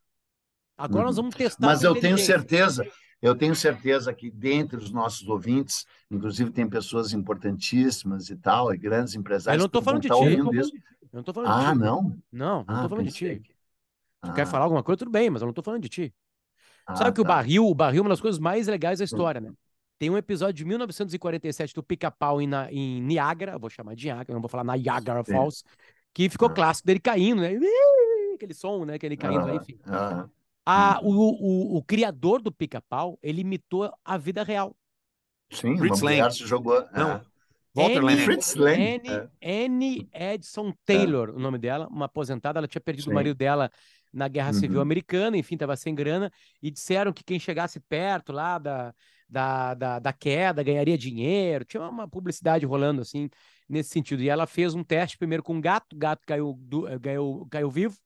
[0.75, 1.05] Agora hum.
[1.07, 1.67] nós vamos testar.
[1.67, 2.83] Mas eu tenho certeza,
[3.21, 8.77] eu tenho certeza que dentre os nossos ouvintes, inclusive tem pessoas importantíssimas e tal, e
[8.77, 9.59] grandes empresários.
[9.59, 10.13] Eu não estou falando, de ti.
[10.13, 11.79] Eu não estou falando ah, de ti.
[11.79, 12.01] não?
[12.31, 13.39] Não, não estou ah, falando de ti.
[13.39, 13.49] Que...
[13.49, 14.33] Tu ah.
[14.33, 16.13] quer falar alguma coisa, tudo bem, mas eu não estou falando de ti.
[16.87, 17.21] Ah, Sabe que tá.
[17.21, 19.51] o barril, o barril é uma das coisas mais legais da história, né?
[19.99, 24.39] Tem um episódio de 1947 do Pica-Pau em, em Niagara, vou chamar de Niagara, não
[24.39, 25.61] vou falar Niagara Falls,
[26.13, 26.53] que ficou ah.
[26.53, 27.51] clássico dele caindo, né?
[28.33, 28.97] Aquele som, né?
[28.97, 29.77] Que ele caindo ah, enfim.
[29.85, 30.25] Ah,
[30.65, 34.73] a, o, o, o, criador do Pica-Pau, ele imitou a vida real.
[35.51, 36.31] Sim, Fritz Lang.
[36.31, 36.81] se jogou.
[36.93, 37.11] Não.
[37.11, 37.21] É.
[37.75, 39.01] Walter Annie, Fritz Lang.
[39.43, 40.33] Annie, é.
[40.35, 41.31] Edson Taylor, é.
[41.33, 43.11] o nome dela, uma aposentada, ela tinha perdido Sim.
[43.11, 43.69] o marido dela
[44.13, 44.81] na Guerra Civil uhum.
[44.81, 46.31] Americana, enfim, estava sem grana,
[46.61, 48.93] e disseram que quem chegasse perto lá da,
[49.29, 51.63] da, da, da queda, ganharia dinheiro.
[51.63, 53.29] Tinha uma publicidade rolando assim,
[53.67, 54.23] nesse sentido.
[54.23, 57.47] E ela fez um teste primeiro com um gato, o gato caiu, do, eh, caiu,
[57.49, 57.97] caiu vivo.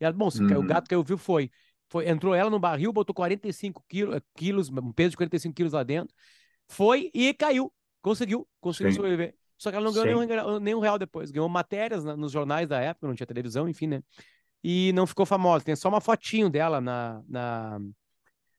[0.00, 0.48] E ela, bom, se uhum.
[0.48, 1.50] caiu, o gato caiu vivo, foi.
[1.88, 2.08] foi.
[2.08, 5.82] Entrou ela no barril, botou 45 quilos, eh, quilos, um peso de 45 quilos lá
[5.82, 6.14] dentro.
[6.68, 7.72] Foi e caiu.
[8.00, 8.96] Conseguiu, conseguiu Sim.
[8.96, 9.34] sobreviver.
[9.58, 11.30] Só que ela não ganhou nenhum, nenhum, real depois.
[11.30, 14.02] Ganhou matérias na, nos jornais da época, não tinha televisão, enfim, né?
[14.64, 15.64] E não ficou famosa.
[15.64, 17.78] Tem só uma fotinho dela na, na,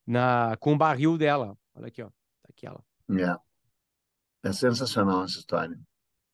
[0.06, 1.56] na, com o barril dela.
[1.74, 2.06] Olha aqui, ó.
[2.08, 2.82] Tá aqui ela.
[3.10, 4.48] É.
[4.48, 5.78] É sensacional essa história.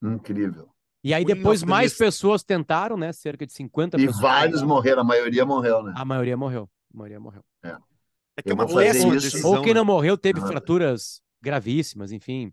[0.02, 0.68] Incrível.
[1.04, 3.12] E E aí depois mais pessoas tentaram, né?
[3.12, 4.20] Cerca de 50 E pessoas.
[4.20, 5.92] vários morreram, a maioria morreu, né?
[5.96, 6.68] A maioria morreu.
[6.92, 7.44] A maioria morreu.
[7.62, 9.50] É que é uma péssima decisão.
[9.50, 9.80] Ou quem né?
[9.80, 10.46] não morreu teve Ah.
[10.46, 12.50] fraturas gravíssimas, enfim.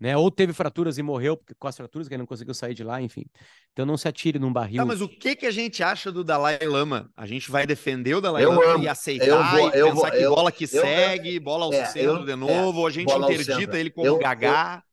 [0.00, 0.16] Né?
[0.16, 2.84] Ou teve fraturas e morreu porque com as fraturas que ele não conseguiu sair de
[2.84, 3.24] lá, enfim.
[3.72, 4.76] Então não se atire num barril.
[4.76, 7.10] Tá, mas o que que a gente acha do Dalai Lama?
[7.16, 8.84] A gente vai defender o Dalai Eu Lama amo.
[8.84, 11.64] e aceitar Eu vou- e eu pensar vou- que eu- bola que eu- segue, bola
[11.64, 14.84] ao é, centro eu- de novo, ou a gente interdita ele como Eu- eu- gagá.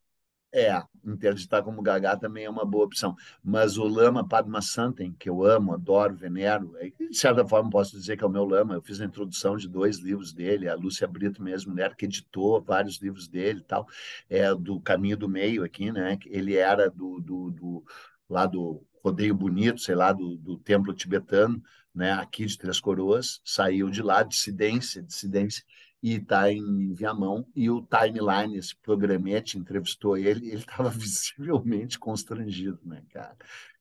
[0.57, 3.13] É, interditar como Gagá também é uma boa opção.
[3.43, 7.91] Mas o Lama Padma Santen, que eu amo, adoro, venero, é, de certa forma posso
[7.99, 8.73] dizer que é o meu Lama.
[8.73, 12.61] Eu fiz a introdução de dois livros dele, a Lúcia Brito mesmo, mulher que editou
[12.61, 13.85] vários livros dele e tal,
[14.29, 16.17] é do Caminho do Meio aqui, né?
[16.25, 17.83] Ele era do, do, do
[18.29, 21.61] lá do Rodeio Bonito, sei lá, do, do templo tibetano,
[21.93, 22.13] né?
[22.13, 25.65] Aqui de Três Coroas, saiu de lá, dissidência, dissidência
[26.03, 32.79] e está em Viamão, e o Timeline, esse programete, entrevistou ele, ele estava visivelmente constrangido,
[32.85, 33.35] né, cara?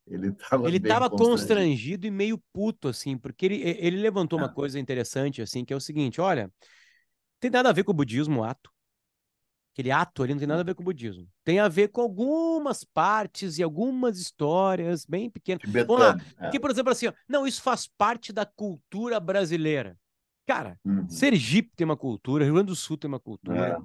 [0.07, 0.79] Ele estava Ele
[1.11, 1.11] constrangido.
[1.11, 4.51] constrangido e meio puto, assim, porque ele, ele levantou uma Ah.
[4.51, 6.51] coisa interessante, assim, que é o seguinte: olha,
[7.41, 8.71] tem nada a ver com o budismo, o ato.
[9.73, 11.29] Aquele ato ali não tem nada a ver com o budismo.
[11.43, 15.63] Tem a ver com algumas partes e algumas histórias bem pequenas.
[15.87, 16.13] Vamos lá.
[16.15, 16.35] Tibetano.
[16.39, 16.43] é.
[16.43, 19.99] Porque, por exemplo, assim, ó, não, isso faz parte da cultura brasileira.
[20.47, 21.09] Cara, Uhum.
[21.09, 23.79] Sergipe tem uma cultura, Rio Grande do Sul tem uma cultura,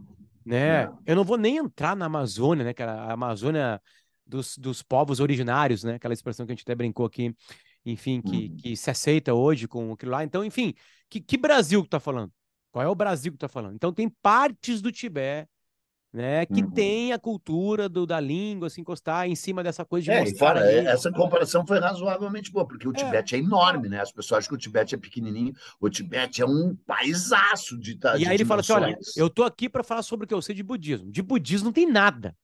[0.45, 0.84] né?
[0.84, 0.89] é.
[1.05, 2.93] Eu não vou nem entrar na Amazônia, né, cara?
[3.03, 3.82] A Amazônia
[4.26, 5.95] dos, dos povos originários, né?
[5.95, 7.34] Aquela expressão que a gente até brincou aqui,
[7.86, 8.57] enfim, que, Uhum.
[8.57, 10.24] que se aceita hoje com aquilo lá.
[10.24, 10.74] Então, enfim,
[11.10, 12.32] que, que Brasil que tá falando?
[12.72, 13.76] Qual é o Brasil que tá falando?
[13.76, 15.49] Então, tem partes do Tibete,
[16.12, 16.72] né, que Uhum.
[16.72, 20.38] tem a cultura do, da língua se encostar em cima dessa coisa de É, mostrar
[20.38, 20.91] fora, é, língua.
[20.91, 24.01] essa comparação foi razoavelmente boa, porque o Tibete é enorme, né?
[24.01, 28.16] As pessoas acham que o Tibete é pequenininho, o Tibete é um paisaço de ta-
[28.16, 30.34] E de aí ele fala assim: olha, eu tô aqui para falar sobre o que
[30.34, 31.12] eu sei de budismo.
[31.12, 32.36] De budismo não tem nada.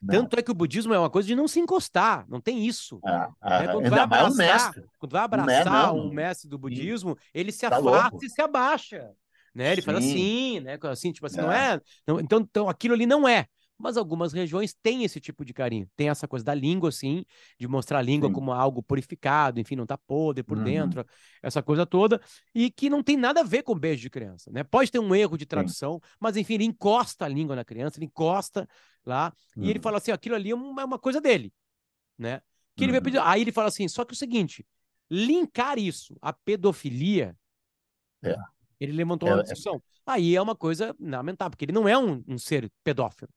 [0.00, 0.14] Não.
[0.16, 3.00] Tanto é que o budismo é uma coisa de não se encostar, não tem isso.
[3.04, 4.84] Ah, ah, Quando tu vai abraçar, mestre.
[4.98, 5.98] quando vai é, abraçar não.
[5.98, 8.24] um mestre do budismo, ele se Tá afasta louco.
[8.24, 9.10] e se abaixa.
[9.54, 9.72] Né?
[9.72, 10.08] Ele faz Sim.
[10.10, 10.78] assim, né?
[10.82, 11.74] Assim, tipo assim, não É.
[11.76, 11.80] é.
[12.06, 13.46] não- então, então, aquilo ali não é.
[13.76, 15.88] Mas algumas regiões têm esse tipo de carinho.
[15.96, 17.24] Tem essa coisa da língua, assim,
[17.58, 18.34] de mostrar a língua Sim.
[18.34, 20.64] como algo purificado, enfim, não tá podre por Uhum.
[20.64, 21.04] dentro,
[21.42, 22.20] essa coisa toda,
[22.54, 24.62] e que não tem nada a ver com beijo de criança, né?
[24.62, 28.06] Pode ter um erro de tradução, mas enfim, ele encosta a língua na criança, ele
[28.06, 28.68] encosta
[29.04, 29.82] lá, e ele Uhum.
[29.82, 31.52] fala assim: aquilo ali é uma é uma coisa dele,
[32.18, 32.40] né?
[32.76, 33.02] Que ele Uhum.
[33.02, 33.18] pedir.
[33.20, 34.64] Aí ele fala assim: só que o seguinte,
[35.10, 37.36] linkar isso à pedofilia,
[38.22, 38.34] É.
[38.84, 39.82] ele levantou É- uma é- discussão.
[40.06, 43.30] Aí é uma coisa lamentável, porque ele não é um, um ser pedófilo.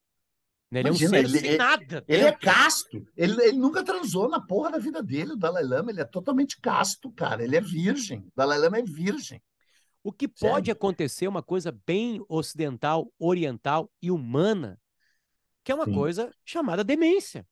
[0.69, 0.81] né?
[0.81, 2.05] Ele Imagina, é um ser ele- sem ele- nada.
[2.07, 2.39] Ele é dentro.
[2.41, 3.07] casto.
[3.15, 5.91] Ele, ele nunca transou na porra da vida dele, o Dalai Lama.
[5.91, 7.41] Ele é totalmente casto, cara.
[7.41, 8.19] Ele é virgem.
[8.19, 9.41] O Dalai Lama é virgem.
[10.03, 14.77] O que pode acontecer é uma coisa bem ocidental, oriental e humana,
[15.63, 15.93] que é uma Sim.
[15.93, 17.45] coisa chamada demência.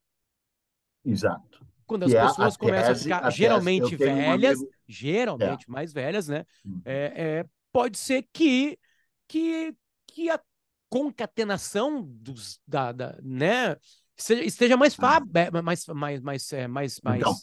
[1.04, 1.66] Exato.
[1.86, 4.58] Quando as Que é a pessoas começam a tese- ficar a tese- geralmente um velhas,
[4.88, 6.44] geralmente mais velhas, né?
[6.64, 6.82] Uhum.
[6.84, 7.44] É, é,
[7.76, 8.78] pode ser que,
[9.28, 10.40] que, que a
[10.88, 13.76] concatenação dos, da, da, né,
[14.16, 17.34] esteja mais, fa- é, mais, mais, mais, é, mais, mais Então,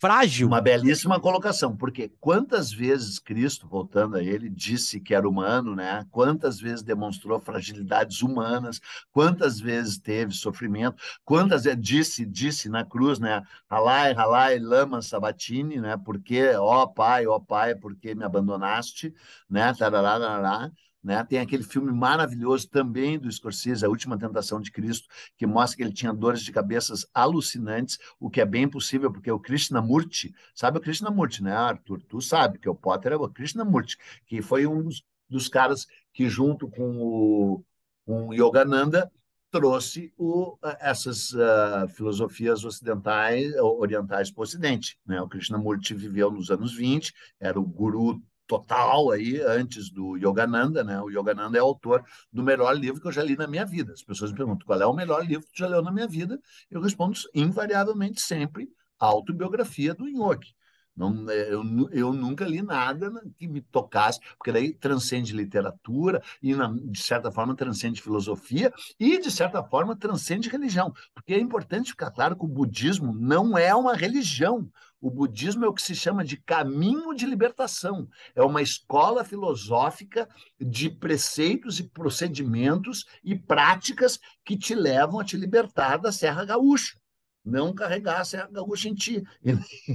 [0.00, 0.46] frágil.
[0.48, 6.06] Uma belíssima colocação, porque quantas vezes Cristo, voltando a ele, disse que era humano, né?
[6.10, 8.80] Quantas vezes demonstrou fragilidades humanas,
[9.12, 13.42] quantas vezes teve sofrimento, quantas vezes disse, disse na cruz, né?
[13.70, 15.96] Ralai, ralai, lama sabatini, né?
[16.02, 19.14] Porque, ó pai, ó pai, porque me abandonaste,
[19.48, 19.74] né?
[19.74, 20.70] Tarará, tarará.
[21.02, 21.24] Né?
[21.24, 25.82] Tem aquele filme maravilhoso também do Scorsese, A Última Tentação de Cristo, que mostra que
[25.82, 30.78] ele tinha dores de cabeças alucinantes, o que é bem possível, porque o Krishnamurti, sabe
[30.78, 32.02] o Krishnamurti, né, Arthur?
[32.02, 33.96] Tu sabe que o Potter é o Krishnamurti,
[34.26, 37.64] que foi um dos, dos caras que, junto com o,
[38.04, 39.10] com Yogananda,
[39.50, 44.96] trouxe o, essas uh, filosofias ocidentais, orientais para o Ocidente.
[45.04, 45.20] Né?
[45.20, 51.00] O Krishnamurti viveu nos anos 20, era o guru total aí antes do Yogananda, né?
[51.00, 53.92] O Yogananda é autor do melhor livro que eu já li na minha vida.
[53.92, 56.08] As pessoas me perguntam qual é o melhor livro que tu já leu na minha
[56.08, 56.36] vida.
[56.68, 60.52] Eu respondo invariavelmente sempre a autobiografia do Nhoque.
[61.00, 66.70] Não, eu, eu nunca li nada que me tocasse, porque daí transcende literatura e, na,
[66.70, 70.92] de certa forma, transcende filosofia e, de certa forma, transcende religião.
[71.14, 74.70] Porque é importante ficar claro que o budismo não é uma religião.
[75.00, 78.06] O budismo é o que se chama de caminho de libertação.
[78.34, 80.28] É uma escola filosófica
[80.60, 86.99] de preceitos e procedimentos e práticas que te levam a te libertar da Serra Gaúcha
[87.50, 89.52] não carregar a Gaúcha em ti, e,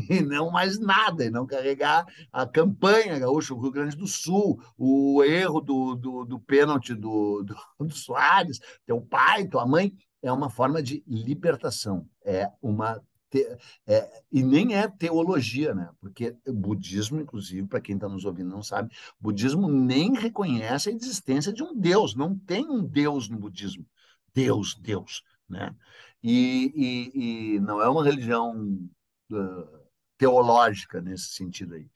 [0.10, 4.62] e, não mais nada, e não carregar a campanha gaúcha, o Rio Grande do Sul,
[4.78, 10.32] o erro do, do, do pênalti do, do, do Soares, teu pai, tua mãe, é
[10.32, 13.02] uma forma de libertação, é uma
[13.86, 15.90] é, e nem é teologia, né?
[16.00, 20.94] Porque o budismo, inclusive, para quem está nos ouvindo não sabe, budismo nem reconhece a
[20.94, 22.16] existência de um Deus.
[22.16, 23.86] Não tem um Deus no budismo.
[24.34, 25.74] Deus, Deus, né?
[26.28, 28.80] E, e, e não é uma religião
[29.32, 29.80] uh,
[30.18, 31.88] teológica nesse sentido aí.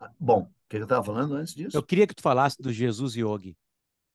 [0.00, 1.76] Ah, bom, o que eu estava falando antes disso?
[1.76, 3.54] Eu queria que tu falasse do Jesus Yogi,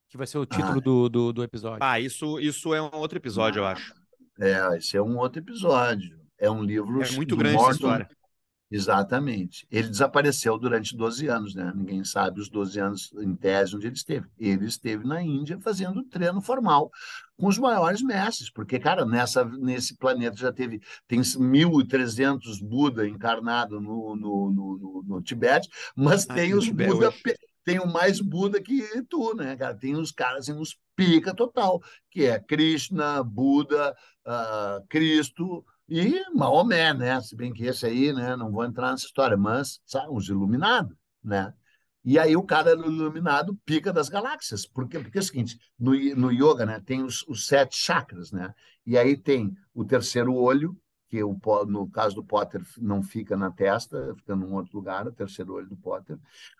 [0.08, 0.80] que vai ser o título Ah.
[0.80, 1.78] do, do, do episódio.
[1.84, 3.94] Ah, isso, isso é um outro episódio, eu acho.
[4.40, 6.18] É, esse é um outro episódio.
[6.36, 8.08] É um livro É muito grande essa Morton história.
[8.72, 9.66] Exatamente.
[9.68, 11.72] Ele desapareceu durante 12 anos, né?
[11.74, 14.28] Ninguém sabe os 12 anos em tese onde ele esteve.
[14.38, 16.88] Ele esteve na Índia fazendo treino formal
[17.36, 23.80] com os maiores mestres, porque, cara, nessa, nesse planeta já teve, tem 1.300 Buda encarnado
[23.80, 27.22] no, no, no, no, no Tibete, mas Ah, tem os Buda, hoje.
[27.64, 29.74] tem o mais Buda que tu, né, cara?
[29.74, 36.94] Tem os caras, assim, uns pica total, que é Krishna, Buda, ah, Cristo, e Maomé,
[36.94, 37.20] né?
[37.20, 38.36] Se bem que esse aí, né?
[38.36, 41.52] Não vou entrar nessa história, mas sabe, os iluminados, né?
[42.04, 44.66] E aí o cara iluminado pica das galáxias.
[44.66, 44.98] Por quê?
[44.98, 48.54] Porque é o seguinte, no, no yoga, né, tem os, os sete chakras, né?
[48.86, 50.74] E aí tem o terceiro olho,
[51.08, 51.36] que o,
[51.66, 55.68] no caso do Potter não fica na testa, fica num outro lugar, o terceiro olho
[55.68, 56.16] do Potter.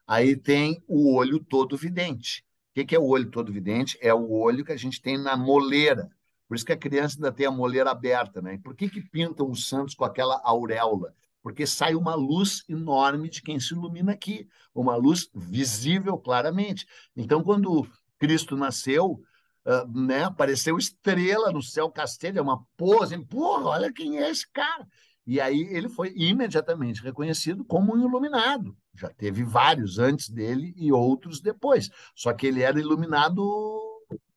[0.07, 2.45] Aí tem o olho todo vidente.
[2.71, 3.97] O que que é o olho todo vidente?
[4.01, 6.11] É o olho que a gente tem na moleira.
[6.51, 8.55] Por isso que a criança ainda tem a moleira aberta, né?
[8.55, 11.15] E por que que pintam os santos com aquela auréola?
[11.45, 16.85] Porque sai uma luz enorme de quem se ilumina aqui, uma luz visível claramente.
[17.15, 17.87] Então, quando
[18.19, 19.23] Cristo nasceu,
[19.65, 24.51] ah, né, apareceu estrela no céu castelho, é uma pose, porra, olha quem é esse
[24.51, 24.89] cara.
[25.25, 28.77] E aí ele foi imediatamente reconhecido como um iluminado.
[28.97, 31.91] Já teve vários antes dele e outros depois.
[32.13, 33.41] Só que ele era iluminado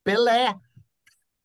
[0.03, 0.55] Pelé,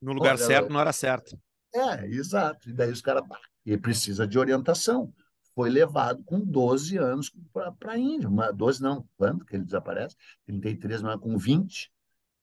[0.00, 1.38] No lugar Olha, certo, na hora certa.
[1.74, 2.68] é, exato.
[2.70, 5.12] E daí os caras, "Bah, ele precisa de orientação.
[5.54, 8.28] Foi levado com 12 anos para a Índia.
[8.28, 10.16] Uma, 12 não, quando que ele desaparece?
[10.46, 11.90] 33, mas com 20.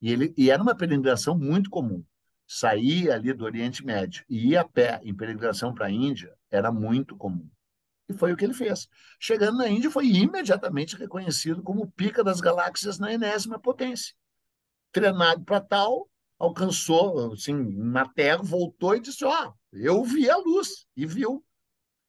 [0.01, 2.03] E, ele, e era uma peregrinação muito comum.
[2.47, 6.71] Sair ali do Oriente Médio e ir a pé em peregrinação para a Índia era
[6.71, 7.49] muito comum.
[8.07, 8.87] E foi o que ele fez.
[9.19, 14.13] Chegando na Índia, foi imediatamente reconhecido como o pica das galáxias na enésima potência.
[14.91, 16.07] Treinado para tal,
[16.39, 21.43] alcançou, assim, na Terra, voltou e disse: Ó, eu vi a luz, e viu.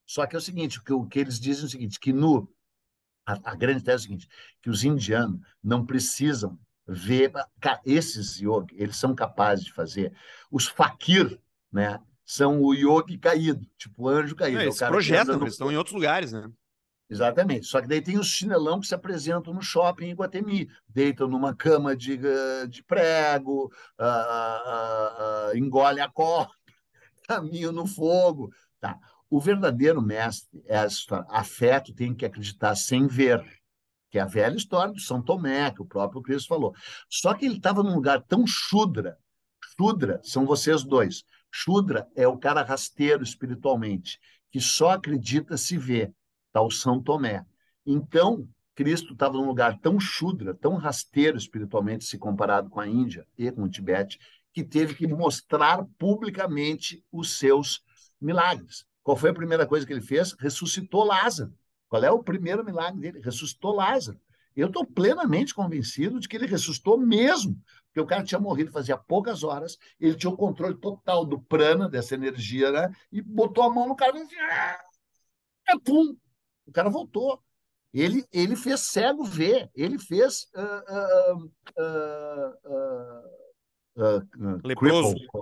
[0.06, 2.12] Só que é o seguinte: o que, o que eles dizem é o seguinte, que
[2.12, 2.48] no.
[3.26, 4.28] A, a grande tese é o seguinte:
[4.62, 7.32] que os indianos não precisam ver.
[7.84, 10.16] Esses yogi, eles são capazes de fazer.
[10.50, 11.40] Os fakir,
[11.72, 12.00] né?
[12.24, 14.60] São o yogi caído, tipo o anjo caído.
[14.60, 16.50] É projetam, no eles estão em outros lugares, né?
[17.08, 17.66] Exatamente.
[17.66, 21.54] Só que daí tem os chinelão que se apresentam no shopping em Iguatemi, deitam numa
[21.54, 26.52] cama de, eh, de prego, ah, ah, ah, engole a corda,
[27.28, 28.50] caminho no fogo.
[28.80, 28.98] Tá.
[29.30, 31.26] O verdadeiro mestre é a história.
[31.30, 33.44] Afeto tem que acreditar sem ver,
[34.10, 36.74] que é a velha história do São Tomé, que o próprio Cristo falou.
[37.08, 39.16] Só que ele estava num lugar tão chudra.
[39.78, 41.22] Chudra são vocês dois.
[41.52, 44.18] Chudra é o cara rasteiro espiritualmente,
[44.50, 46.12] que só acredita se vê
[46.56, 47.44] está São Tomé.
[47.84, 53.26] Então, Cristo estava num lugar tão chudra, tão rasteiro espiritualmente, se comparado com a Índia
[53.36, 54.18] e com o Tibete,
[54.52, 57.82] que teve que mostrar publicamente os seus
[58.20, 58.86] milagres.
[59.02, 60.34] Qual foi a primeira coisa que ele fez?
[60.38, 61.52] Ressuscitou Lázaro.
[61.88, 63.20] Qual é o primeiro milagre dele?
[63.20, 64.18] Ressuscitou Lázaro.
[64.54, 68.96] Eu estou plenamente convencido de que ele ressuscitou mesmo, porque o cara tinha morrido fazia
[68.96, 72.90] poucas horas, ele tinha o controle total do prana, dessa energia, né?
[73.12, 74.80] E botou a mão no cara e disse, "Ah!"
[75.84, 76.16] pum,
[76.66, 77.42] o cara voltou.
[77.94, 80.84] Ele, ele fez cego ver, ele fez ah,
[81.78, 82.52] ah,
[83.98, 85.14] ah, Leproso.
[85.14, 85.40] cripple.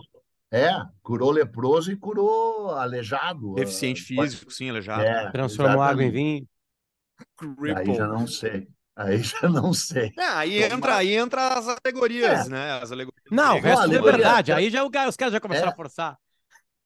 [0.53, 0.70] É,
[1.03, 3.55] curou leproso e curou aleijado.
[3.55, 5.03] Deficiente ah, físico, sim, aleijado.
[5.03, 6.49] É, Transformou água em vinho.
[7.77, 8.68] Aí já não sei.
[8.95, 10.12] Aí já não sei.
[10.16, 12.49] É, aí entra, aí entra as alegorias, É.
[12.49, 12.72] né?
[12.81, 13.25] As alegorias.
[13.33, 14.53] Não, o resto é verdade.
[14.53, 15.72] Aí já o cara- os caras já começaram É.
[15.72, 16.16] a forçar.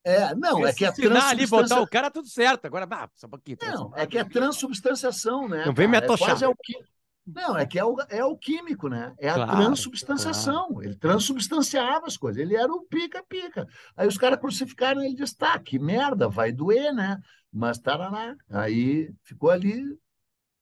[0.05, 2.65] É, não, é que a Ensinar ali, botar o cara, tudo certo.
[2.65, 3.59] Agora, ah, só um pouquinho.
[3.61, 5.67] Não, é que é transubstanciação, né?
[5.67, 5.97] Não vem me?
[5.97, 6.29] É atochar.
[6.29, 6.79] quase alqui-
[7.27, 9.15] Não, é que é o, é o químico, né?
[9.19, 10.83] É a Claro, transubstanciação.
[10.83, 12.41] Ele transubstanciava as coisas.
[12.41, 13.67] Ele era o pica-pica.
[13.97, 17.19] Aí os caras crucificaram ele e disse, tá, que merda, vai doer, né?
[17.53, 18.35] Mas tarará.
[18.51, 19.83] Aí ficou ali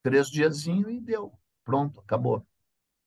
[0.03, 1.31] três diazinho e deu.
[1.63, 2.45] Pronto, acabou.